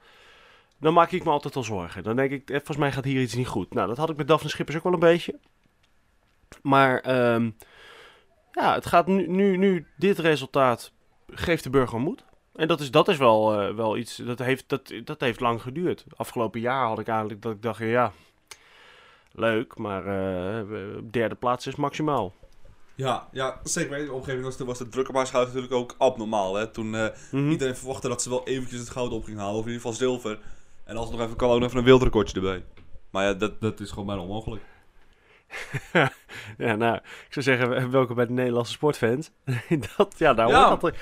[0.79, 2.03] Dan maak ik me altijd al zorgen.
[2.03, 3.73] Dan denk ik, eh, volgens mij gaat hier iets niet goed.
[3.73, 5.39] Nou, dat had ik met Daphne Schippers ook wel een beetje.
[6.61, 7.55] Maar um,
[8.51, 10.91] ja, het gaat nu, nu, nu dit resultaat
[11.27, 12.23] geeft de burger moed.
[12.55, 15.61] En dat is, dat is wel, uh, wel iets, dat heeft, dat, dat heeft lang
[15.61, 16.05] geduurd.
[16.15, 18.11] Afgelopen jaar had ik eigenlijk dat ik dacht, ja,
[19.31, 20.75] leuk, maar uh,
[21.11, 22.33] derde plaats is maximaal.
[22.99, 23.91] Ja, ja zeker.
[23.91, 26.55] Op een gegeven moment was de, was de druk op haar schouder natuurlijk ook abnormaal.
[26.55, 26.67] Hè?
[26.67, 27.51] Toen uh, mm -hmm.
[27.51, 29.97] iedereen verwachtte dat ze wel eventjes het goud op ging halen, of in ieder geval
[29.97, 30.39] zilver.
[30.83, 32.63] En als het nog even kan, ook nog even een wereldrecordje erbij.
[33.09, 34.61] Maar ja, dat, dat is gewoon bijna onmogelijk.
[36.57, 39.31] ja, nou, ik zou zeggen, welkom bij de Nederlandse sportfans.
[39.97, 40.67] dat, ja, daar ja.
[40.67, 40.95] hoort dat...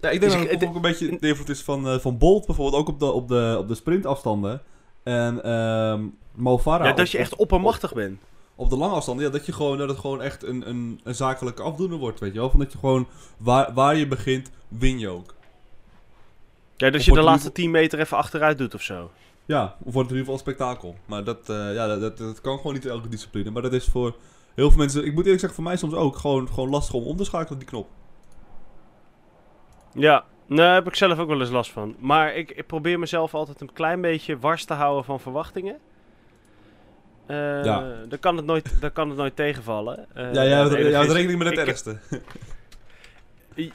[0.00, 2.18] Ja, ik denk dus dat het ook een beetje de invloed is van, uh, van
[2.18, 4.62] Bolt bijvoorbeeld, ook op de, op de, op de sprintafstanden.
[5.02, 8.20] En um, Mo Farah Ja, dat je echt oppermachtig bent.
[8.60, 11.14] Op de lange afstanden, ja, dat, je gewoon, dat het gewoon echt een, een, een
[11.14, 12.50] zakelijke afdoener wordt, weet je wel.
[12.50, 15.34] Van dat je gewoon, waar, waar je begint, win je ook.
[16.76, 19.10] Ja, dus je de laatste 10 meter even achteruit doet of zo.
[19.44, 20.96] Ja, of wordt het in ieder geval een spektakel.
[21.06, 23.50] Maar dat, uh, ja, dat, dat, dat, kan gewoon niet in elke discipline.
[23.50, 24.16] Maar dat is voor
[24.54, 27.04] heel veel mensen, ik moet eerlijk zeggen, voor mij soms ook gewoon, gewoon lastig om
[27.04, 27.88] om te schakelen die knop.
[29.92, 31.96] Ja, daar heb ik zelf ook wel eens last van.
[31.98, 35.78] Maar ik, ik probeer mezelf altijd een klein beetje wars te houden van verwachtingen.
[37.30, 37.94] Uh, ja.
[38.08, 40.06] Dan kan het nooit, dan kan het nooit tegenvallen.
[40.16, 41.96] Uh, ja, jij houdt rekening met het ik, ergste.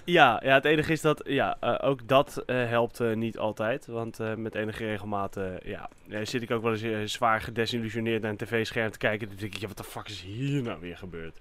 [0.05, 3.85] Ja, ja, het enige is dat, ja, uh, ook dat helpt niet altijd.
[3.85, 5.89] Want met enige regelmaat, ja,
[6.23, 9.27] zit ik ook wel eens zwaar gedesillusioneerd naar een tv-scherm te kijken.
[9.27, 11.39] Dan denk ik, ja, wat de fuck is hier nou weer gebeurd?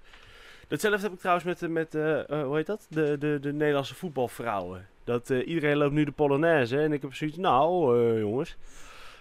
[0.69, 1.93] Datzelfde heb ik trouwens met, met
[2.29, 2.87] hoe heet dat?
[2.89, 4.87] De, de, de Nederlandse voetbalvrouwen.
[5.05, 6.81] Dat iedereen loopt nu de Polonaise.
[6.81, 8.57] En ik heb zoiets, nou jongens,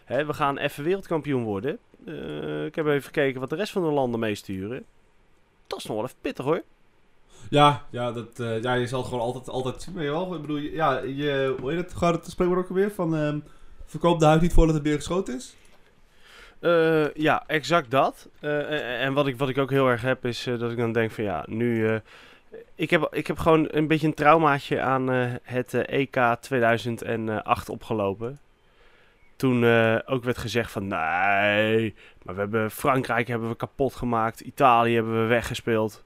[0.06, 1.80] hè, we gaan even wereldkampioen worden.
[2.66, 4.86] Ik heb even gekeken wat de rest van de landen meesturen.
[5.68, 6.64] Dat is nog wel even pittig hoor.
[7.50, 9.94] Ja, ja, dat, uh, ja, je zal gewoon altijd, altijd zien.
[9.94, 12.92] Maar wel, ik bedoel, ja, je, hoe heet het, gaat het spreekwoord ook alweer?
[12.92, 13.44] Van, um,
[13.86, 15.56] verkoop de huid niet voordat het weer geschoten is?
[16.60, 18.30] Uh, ja, exact dat.
[18.42, 21.12] Uh, en wat ik, wat ik ook heel erg heb, is dat ik dan denk
[21.12, 22.00] van ja, nu...
[22.76, 25.08] ik, heb, ik heb gewoon een beetje een traumaatje aan
[25.44, 28.40] het EK 2008 opgelopen.
[29.36, 29.64] Toen
[30.06, 31.94] ook werd gezegd van nee,
[32.24, 36.04] maar we hebben Frankrijk hebben we kapot gemaakt, Italië hebben we weggespeeld.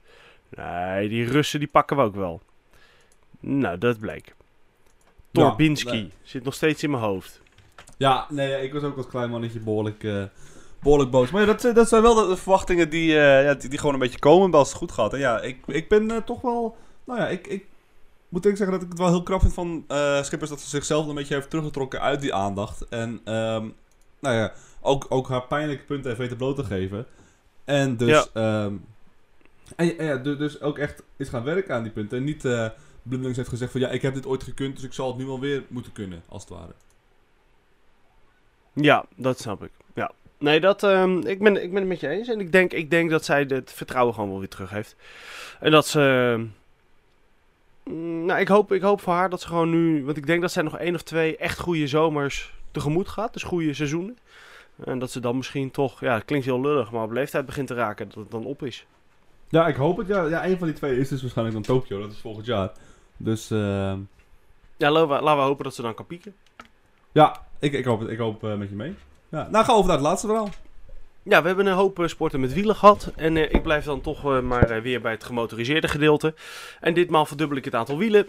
[0.50, 2.40] Nee, die Russen die pakken we ook wel.
[3.40, 4.34] Nou, dat bleek.
[5.32, 7.40] Torbinski zit nog steeds in mijn hoofd.
[7.96, 10.22] Ja, nee, ik was ook als klein mannetje behoorlijk, uh,
[10.82, 11.30] behoorlijk boos.
[11.30, 14.00] Maar ja, dat, dat zijn wel de, verwachtingen die, uh, ja, die, die, gewoon een
[14.00, 15.12] beetje komen als het goed gaat.
[15.12, 16.76] En ja, ik, ik ben uh, toch wel...
[17.04, 17.66] Nou ja, ik, ik
[18.28, 19.84] moet ik zeggen dat ik het wel heel krap vind van
[20.22, 20.50] Schippers...
[20.50, 22.88] dat ze zichzelf een beetje heeft teruggetrokken uit die aandacht.
[22.88, 23.74] En um,
[24.20, 27.06] nou ja, ook, ook haar pijnlijke punten heeft weten bloot te geven.
[27.64, 28.28] En dus...
[28.34, 28.64] Ja.
[28.64, 28.84] Um,
[29.76, 32.18] en ja, dus ook echt is gaan werken aan die punten.
[32.18, 32.68] En niet uh,
[33.10, 35.40] heeft gezegd van ja, ik heb dit ooit gekund, dus ik zal het nu wel
[35.40, 36.72] weer moeten kunnen, als het ware.
[38.72, 39.70] Ja, dat snap ik.
[39.94, 40.12] Ja.
[40.38, 42.28] Nee, dat, um, ik, ben, ik ben het met je eens.
[42.28, 44.96] En ik denk, ik denk dat zij het vertrouwen gewoon wel weer terug heeft.
[45.60, 46.46] En dat ze...
[48.24, 50.04] nou, ik hoop, ik hoop voor haar dat ze gewoon nu...
[50.04, 53.32] Want ik denk dat zij nog één of twee echt goede zomers tegemoet gaat.
[53.32, 54.18] Dus goede seizoenen.
[54.84, 57.66] En dat ze dan misschien toch, ja, het klinkt heel lullig, maar op leeftijd begint
[57.66, 58.86] te raken, dat het dan op is.
[59.48, 60.06] Ja, ik hoop het.
[60.06, 62.00] Ja, ja, een van die twee is dus waarschijnlijk dan Tokio.
[62.00, 62.70] Dat is volgend jaar.
[63.16, 63.58] Dus eh,
[64.76, 66.34] Ja, laten we, laten we hopen dat ze dan kan pieken.
[67.12, 68.08] ja, ik, ik hoop, het.
[68.08, 68.94] ik hoop eh, met je mee.
[69.28, 70.48] Ja, nou gaan we over naar het laatste verhaal.
[71.28, 73.12] Ja, we hebben een hoop eh, sporten met wielen gehad.
[73.16, 76.34] En eh, ik blijf dan toch eh, maar weer bij het gemotoriseerde gedeelte.
[76.80, 78.28] En ditmaal verdubbel ik het aantal wielen.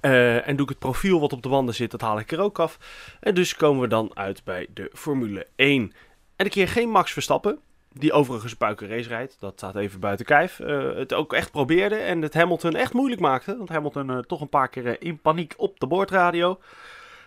[0.00, 2.58] En doe ik het profiel wat op de wanden zit, dat haal ik er ook
[2.58, 2.78] af.
[3.20, 5.92] En dus komen we dan uit bij de Formule 1.
[6.36, 7.58] En een keer geen Max Verstappen.
[7.92, 9.36] Die overigens een puiken race rijdt.
[9.40, 10.56] Dat staat even buiten kijf.
[10.96, 11.96] Het ook echt probeerde.
[11.96, 13.56] En het Hamilton echt moeilijk maakte.
[13.56, 16.58] Want Hamilton toch een paar keer in paniek op de boordradio.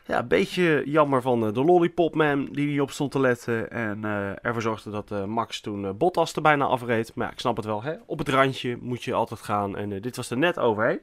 [0.08, 3.72] Ja, een beetje jammer van eh, de Lollipop-man die niet op stond te letten.
[3.72, 7.12] En eh, ervoor zorgde dat eh, Max toen eh, Bottas er bijna afreed.
[7.16, 7.94] Maar ja, ik snap het wel, hè.
[8.06, 9.78] Op het randje moet je altijd gaan.
[9.78, 11.02] En dit was er net overheen.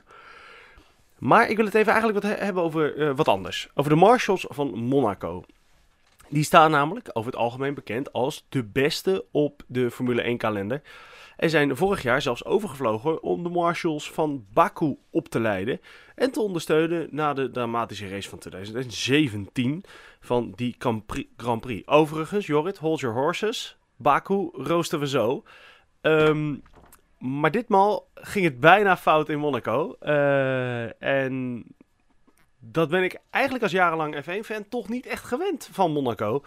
[1.18, 3.68] Maar ik wil het even eigenlijk wat he- hebben over wat anders.
[3.74, 5.44] Over de Marshals van Monaco.
[6.28, 10.82] Die staan namelijk over het algemeen bekend als de beste op de Formule 1 kalender.
[11.36, 15.80] En zijn vorig jaar zelfs overgevlogen om de Marshals van Baku op te leiden.
[16.14, 19.84] En te ondersteunen na de dramatische race van 2017
[20.20, 20.74] van die
[21.36, 21.88] Grand Prix-.
[21.88, 23.76] Overigens, Jorrit, hold your horses.
[23.96, 25.42] Baku roosteren we zo.
[26.00, 26.54] Ehm,
[27.18, 29.96] maar ditmaal ging het bijna fout in Monaco.
[30.00, 31.64] Eh, en
[32.58, 36.44] dat ben ik eigenlijk als jarenlang F1-fan toch niet echt gewend van Monaco.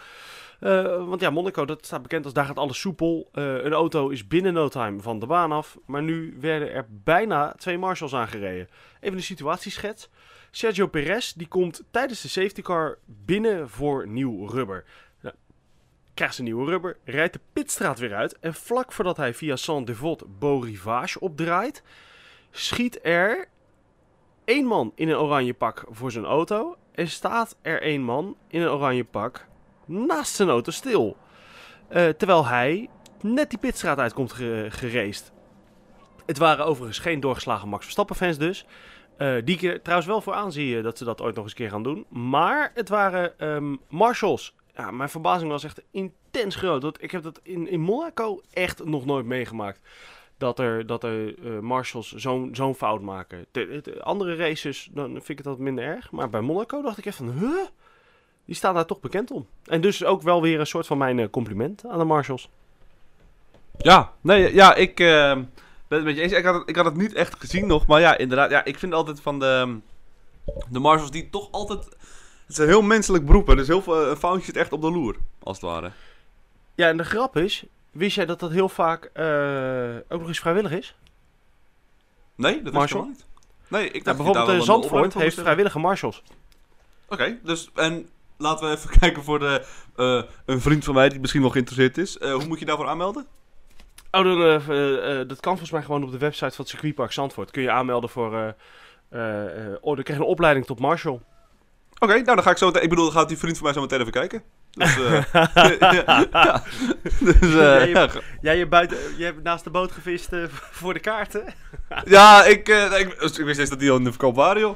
[0.59, 3.29] Eh, want ja, Monaco, dat staat bekend als daar gaat alles soepel.
[3.31, 5.77] Eh, een auto is binnen no time van de baan af.
[5.85, 8.67] Maar nu werden er bijna twee marshals aangereden.
[8.99, 10.09] Even een situatieschets.
[10.51, 14.85] Sergio Perez die komt tijdens de safety car binnen voor nieuw rubber.
[15.21, 15.35] Nou,
[16.13, 18.39] krijgt zijn nieuwe rubber, rijdt de pitstraat weer uit.
[18.39, 21.83] En vlak voordat hij via Saint-Devote Beau-Rivage opdraait,
[22.51, 23.47] schiet er
[24.45, 26.77] één man in een oranje pak voor zijn auto.
[26.91, 29.47] En staat er één man in een oranje pak
[29.87, 31.17] naast zijn auto stil.
[31.87, 32.89] Eh, terwijl hij
[33.21, 35.31] net die pitstraat uitkomt ge geraced.
[36.25, 38.65] Het waren overigens geen doorgeslagen Max Verstappen fans dus.
[39.17, 41.59] Eh, die ik trouwens wel voor aanzie eh, dat ze dat ooit nog eens een
[41.59, 42.05] keer gaan doen.
[42.09, 44.55] Maar het waren ehm, marshals.
[44.75, 47.01] Ja, mijn verbazing was echt intens groot.
[47.01, 49.79] Ik heb dat in, in Monaco echt nog nooit meegemaakt.
[50.37, 53.45] Dat er, dat er marshals zo'n zo'n fout maken.
[53.51, 56.11] De, de andere races, dan vind ik het wat minder erg.
[56.11, 57.65] Maar bij Monaco dacht ik echt van, huh?
[58.47, 59.47] Die staan daar toch bekend om.
[59.65, 62.49] En dus ook wel weer een soort van mijn eh, compliment aan de marshals.
[63.77, 65.33] Ja, nee, ja, ik eh,
[65.87, 66.31] ben het met je eens.
[66.31, 68.49] Ik had, het, ik had het niet echt gezien nog, maar ja, inderdaad.
[68.49, 69.77] Ja, ik vind altijd van de,
[70.69, 71.83] de marshals die toch altijd...
[71.83, 74.91] Het is een heel menselijk beroep, hè, dus heel veel uh, foutjes echt op de
[74.91, 75.91] loer, als het ware.
[76.75, 80.39] Ja, en de grap is, wist jij dat dat heel vaak eh, ook nog eens
[80.39, 80.95] vrijwillig is?
[82.35, 83.05] Nee, dat is Marshall?
[83.05, 83.25] niet.
[83.67, 86.23] Nee, ik dacht Ja, dat je bijvoorbeeld eh, een Zandvoort heeft vrijwillige marshals.
[87.07, 91.19] Oké, dus en laten we even kijken voor de, eh, een vriend van mij die
[91.19, 92.17] misschien wel geïnteresseerd is.
[92.17, 93.25] Eh, hoe moet je daarvoor aanmelden?
[94.11, 97.51] Oh, dan, eh, dat kan volgens mij gewoon op de website van het circuitpark Zandvoort.
[97.51, 98.55] Kun je aanmelden voor...
[99.81, 101.21] oh, dan krijg je een opleiding tot marshal.
[101.99, 102.83] Oké, nou dan ga ik zo meteen...
[102.83, 104.43] Ik bedoel, dan gaat die vriend van mij zo meteen even kijken.
[104.71, 105.23] Dus, eh,
[106.31, 106.63] ja.
[107.19, 107.53] Dus,
[107.89, 108.09] ja,
[108.41, 110.29] Jij je, buiten, je hebt naast de boot gevist
[110.71, 111.53] voor de kaarten?
[112.05, 114.75] Ja, ik, ik, ik wist eens dat die al in de verkoop waren, joh.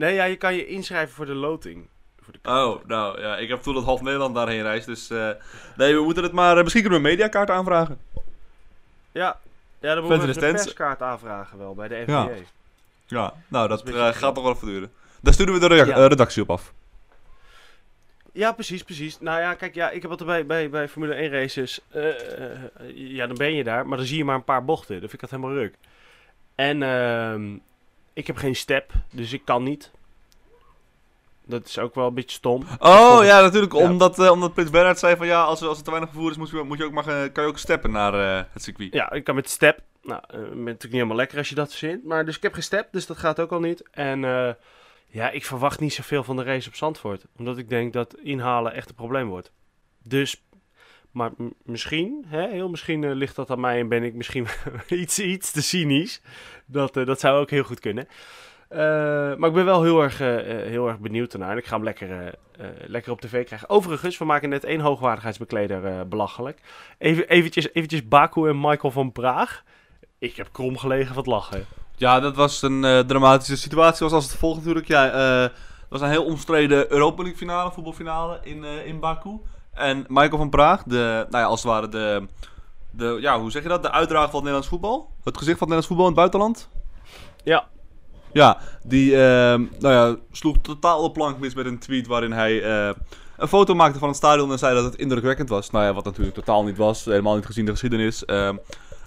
[0.00, 1.88] Nee, ja, je kan je inschrijven voor de loting.
[2.20, 5.10] Voor de Oh, nou ja, ik heb toen dat half Nederland daarheen reist, dus...
[5.10, 5.30] eh,
[5.76, 6.56] nee, we moeten het maar...
[6.56, 7.98] eh, misschien kunnen we een mediakaart aanvragen.
[9.12, 9.40] Ja,
[9.80, 10.62] ja dan moeten we stands.
[10.62, 12.24] perskaart aanvragen wel bij de Ja.
[12.24, 12.34] FBA.
[13.06, 14.92] Ja, nou, dat, een eh, gaat nog wel even duren.
[15.20, 16.06] Daar sturen we de Ja.
[16.06, 16.72] redactie op af.
[18.32, 19.20] Ja, precies, precies.
[19.20, 21.80] Nou ja, kijk, ja, ik heb altijd bij, bij, bij Formule 1 races.
[22.94, 25.00] ja, dan ben je daar, maar dan zie je maar een paar bochten.
[25.00, 25.74] Dan vind ik dat helemaal ruk.
[26.54, 27.56] En ehm,
[28.12, 29.90] ik heb geen step, dus ik kan niet.
[31.44, 32.62] Dat is ook wel een beetje stom.
[32.78, 33.72] Oh, ja, natuurlijk.
[33.72, 33.78] Ja.
[33.78, 36.36] Omdat, eh, omdat Prins Bernhard zei van ja, als, als er te weinig vervoer is,
[36.36, 38.92] moet je, moet je ook maar, eh, kan je ook steppen naar eh, het circuit.
[38.92, 39.82] Ja, ik kan met step.
[40.02, 42.04] Nou, eh, ben natuurlijk niet helemaal lekker als je dat verzint.
[42.04, 43.88] Maar dus ik heb geen step, dus dat gaat ook al niet.
[43.90, 44.52] En eh,
[45.06, 47.26] ja, ik verwacht niet zoveel van de race op Zandvoort.
[47.36, 49.52] Omdat ik denk dat inhalen echt een probleem wordt.
[50.02, 50.42] Dus,
[51.10, 51.30] maar
[51.62, 54.46] misschien, hè, heel misschien eh, ligt dat aan mij en ben ik misschien
[54.88, 56.22] iets, iets te cynisch.
[56.66, 58.08] Dat, eh, dat zou ook heel goed kunnen.
[58.68, 58.78] Eh,
[59.36, 61.50] maar ik ben wel heel erg, heel erg benieuwd ernaar.
[61.50, 62.34] En ik ga hem lekker,
[62.86, 63.68] lekker op tv krijgen.
[63.68, 66.60] Overigens, we maken net één hoogwaardigheidsbekleder belachelijk.
[66.98, 69.62] Even, eventjes, eventjes Baku en Michael van Praag.
[70.18, 71.66] Ik heb krom gelegen van het lachen.
[71.96, 74.04] Ja, dat was een dramatische situatie.
[74.04, 74.86] Was als het volgt natuurlijk.
[74.86, 75.50] Ja,
[75.88, 79.40] was een heel omstreden Europa League finale, voetbalfinale in, in Baku.
[79.80, 82.26] En Michael van Praag, de, nou ja, als het ware de,
[82.90, 83.82] de, ja, hoe zeg je dat?
[83.82, 85.10] De uitdrager van het Nederlands voetbal.
[85.24, 86.68] Het gezicht van het Nederlands voetbal in het buitenland.
[87.44, 87.66] Ja,
[88.32, 92.62] Ja, die ehm, nou ja, sloeg totaal de plank mis met een tweet waarin hij
[92.62, 92.94] eh,
[93.36, 95.70] een foto maakte van het stadion en zei dat het indrukwekkend was.
[95.70, 97.04] Nou ja, wat natuurlijk totaal niet was.
[97.04, 98.24] Helemaal niet gezien de geschiedenis.
[98.24, 98.56] Ehm,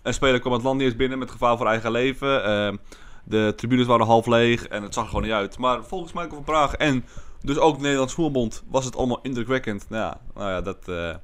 [0.03, 2.43] een speler kwam het land niet eens binnen met gevaar voor eigen leven.
[2.43, 2.75] Ehm,
[3.23, 5.57] de tribunes waren half leeg en het zag er gewoon niet uit.
[5.57, 7.05] Maar volgens Michael van Praag en
[7.43, 9.89] dus ook de Nederlands voetbalbond was het allemaal indrukwekkend.
[9.89, 10.87] Nou ja, nou ja dat...
[10.87, 11.15] eh,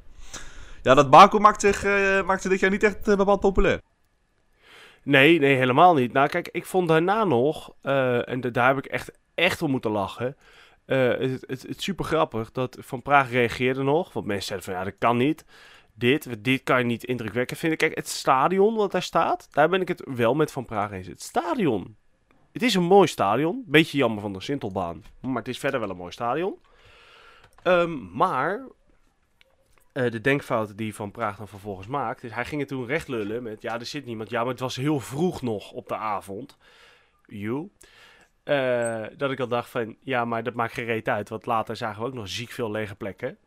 [0.83, 3.81] ja, dat Baku maakt zich, eh, maakt zich dit jaar niet echt eh, bepaald populair.
[5.03, 6.13] Nee, nee, helemaal niet.
[6.13, 9.91] Nou, kijk, ik vond daarna nog, en da- daar heb ik echt, echt om moeten
[9.91, 10.35] lachen.
[10.85, 14.13] het, het, het super grappig dat Van Praag reageerde nog.
[14.13, 15.45] Want mensen zeiden van ja, dat kan niet.
[15.93, 17.77] Dit, dit kan je niet indrukwekkend vinden.
[17.77, 21.07] Kijk, het stadion wat daar staat, daar ben ik het wel met Van Praag eens.
[21.07, 21.95] Het stadion.
[22.51, 23.63] Het is een mooi stadion.
[23.67, 25.03] Beetje jammer van de Sintelbaan.
[25.21, 26.57] Maar het is verder wel een mooi stadion.
[27.63, 28.61] Ehm, maar
[29.91, 33.43] eh, de denkfout die Van Praag dan vervolgens maakt, hij ging het toen recht lullen
[33.43, 34.29] met, ja, er zit niemand.
[34.29, 36.57] Ja, maar het was heel vroeg nog op de avond.
[37.25, 37.69] You.
[38.43, 41.29] Eh, dat ik al dacht van, ja, maar dat maakt geen reet uit.
[41.29, 43.37] Want later zagen we ook nog ziek veel lege plekken.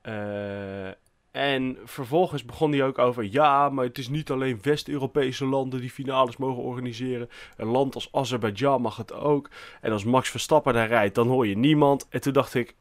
[0.00, 0.90] Eh,
[1.32, 5.90] en vervolgens begon hij ook over, ja, maar het is niet alleen West-Europese landen die
[5.90, 7.28] finales mogen organiseren.
[7.56, 9.50] Een land als Azerbeidzjan mag het ook.
[9.80, 12.06] En als Max Verstappen daar rijdt, dan hoor je niemand.
[12.08, 12.74] En toen dacht ik,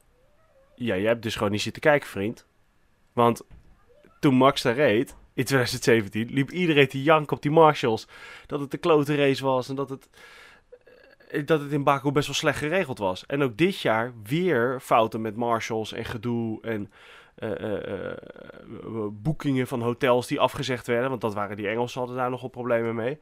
[0.76, 2.45] ja, jij hebt dus gewoon niet zitten kijken, vriend.
[3.14, 3.41] Want
[4.20, 8.08] toen Max daar reed, in 2017, liep iedereen te janken op die Marshalls.
[8.45, 10.10] Dat het de klote race was en dat het,
[11.30, 13.26] eh, dat het in Baku best wel slecht geregeld was.
[13.26, 16.91] En ook dit jaar weer fouten met Marshalls en gedoe en
[19.11, 21.09] boekingen van hotels die afgezegd werden.
[21.09, 23.19] Want dat waren die Engelsen hadden daar nogal problemen mee.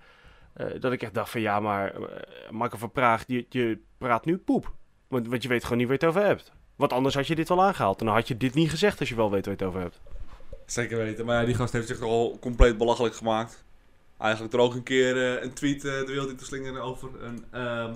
[0.54, 1.96] Eh, dat ik echt dacht van ja, maar
[2.50, 4.74] Marco van Praag, je, je praat nu poep.
[5.08, 6.52] Want, want je weet gewoon niet waar je het over hebt.
[6.76, 8.00] Want anders had je dit wel aangehaald.
[8.00, 9.82] En dan had je dit niet gezegd als je wel weet waar je het over
[9.82, 10.02] hebt.
[10.66, 13.64] Zeker weten, maar ja, die gast heeft zich al compleet belachelijk gemaakt.
[14.18, 17.24] Eigenlijk er ook een keer eh, een tweet eh, de wereld in te slingeren over
[17.24, 17.46] een...
[17.52, 17.94] ehm,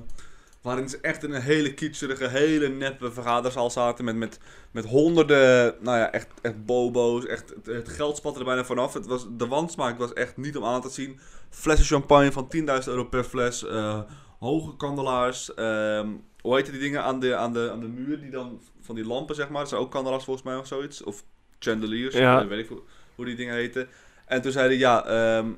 [0.63, 4.39] waarin ze echt in een hele kitscherige, hele neppe vergaderzaal zaten met, met,
[4.71, 7.25] met honderden, nou ja, echt, echt bobo's.
[7.25, 8.93] Echt, het, het geld spatte er bijna vanaf.
[8.93, 11.19] Het was, de wandsmaak was echt niet om aan te zien.
[11.49, 13.65] Flessen champagne van 10.000 euro per fles.
[13.65, 14.01] eh,
[14.39, 15.53] hoge kandelaars.
[15.53, 16.07] ehm,
[16.41, 18.19] hoe heette die dingen aan de, aan, de, aan de muur?
[18.19, 19.59] Die dan, van die lampen zeg maar.
[19.59, 21.03] Dat zijn ook kandelaars volgens mij of zoiets.
[21.03, 21.23] Of
[21.59, 22.15] chandeliers.
[22.15, 22.47] Ja.
[22.47, 22.81] weet ik hoe,
[23.15, 23.87] hoe die dingen heten.
[24.25, 25.51] En toen zei hij, ja, ehm,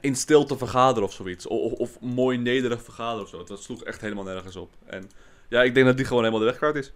[0.00, 1.46] in stilte vergaderen of zoiets.
[1.46, 3.44] Of, of mooi nederig vergaderen of zo.
[3.44, 4.70] Dat sloeg echt helemaal nergens op.
[4.86, 5.10] En
[5.48, 6.92] ja, ik denk dat die gewoon helemaal de weg kwijt is.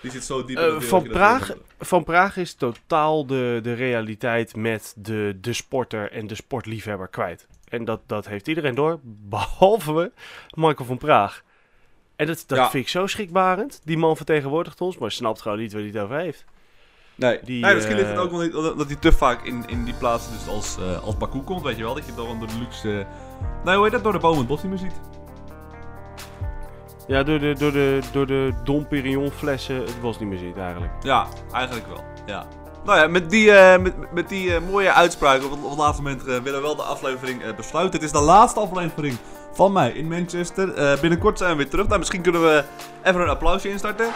[0.00, 4.56] Die zit zo diep in het van Praag- Van Praag is totaal de, de realiteit
[4.56, 7.46] met de, de sporter en de sportliefhebber kwijt.
[7.68, 10.12] En dat, dat heeft iedereen door, behalve we,
[10.54, 11.42] Michael van Praag.
[12.16, 12.70] En dat, dat Ja.
[12.70, 13.80] vind ik zo schrikbarend.
[13.84, 16.44] Die man vertegenwoordigt ons, maar snapt gewoon niet waar hij het over heeft.
[17.14, 19.64] Nee, die, nee misschien eh, ligt het ook wel niet dat hij te vaak in,
[19.66, 21.94] in die plaatsen dus als, eh, als Baku komt, weet je wel.
[21.94, 23.06] Dat je dan door de luxe...
[23.64, 24.02] nee, hoe heet dat?
[24.02, 25.00] Door de bomen het bos niet meer ziet.
[27.06, 30.56] Ja, door de, door de, door de Dom Perignon flessen het bos niet meer ziet
[30.56, 30.92] eigenlijk.
[31.02, 32.04] Ja, eigenlijk wel.
[32.26, 32.46] Ja.
[32.84, 35.78] Nou ja, met die, eh, met, met die eh, mooie uitspraak op het, op het
[35.78, 37.94] laatste moment eh, willen we wel de aflevering eh, besluiten.
[37.94, 39.16] Het is de laatste aflevering
[39.52, 40.74] van mij in Manchester.
[40.74, 41.86] Eh, binnenkort zijn we weer terug.
[41.86, 42.64] Nou, misschien kunnen we
[43.02, 44.06] even een applausje instarten.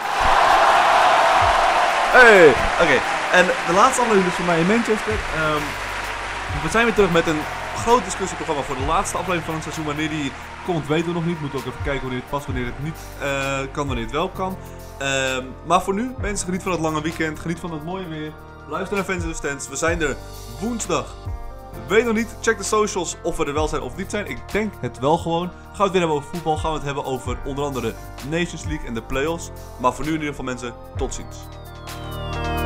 [2.11, 2.49] Hey!
[2.83, 2.97] Oké,
[3.31, 5.13] en de laatste aflevering van mij in Manchester.
[5.35, 5.63] Ehm,
[6.63, 7.41] we zijn weer terug met een
[7.75, 9.85] groot discussieprogramma voor de laatste aflevering van het seizoen.
[9.85, 10.31] Wanneer die
[10.65, 11.41] komt, weten we nog niet.
[11.41, 14.29] Moeten ook even kijken wanneer het past, wanneer het niet eh, kan, wanneer het wel
[14.29, 14.57] kan.
[14.97, 17.39] Ehm, maar voor nu, mensen, geniet van het lange weekend.
[17.39, 18.31] Geniet van het mooie weer.
[18.67, 19.69] Luister naar Fans in the Stands.
[19.69, 20.15] We zijn er
[20.59, 21.15] woensdag.
[21.87, 24.27] Weet nog niet, check de socials of we er wel zijn of niet zijn.
[24.27, 25.47] Ik denk het wel gewoon.
[25.47, 26.57] Gaan we het weer hebben over voetbal.
[26.57, 27.93] Gaan we het hebben over onder andere
[28.29, 29.49] Nations League en de playoffs.
[29.79, 31.37] Maar voor nu in ieder geval mensen, tot ziens.
[31.89, 32.58] Música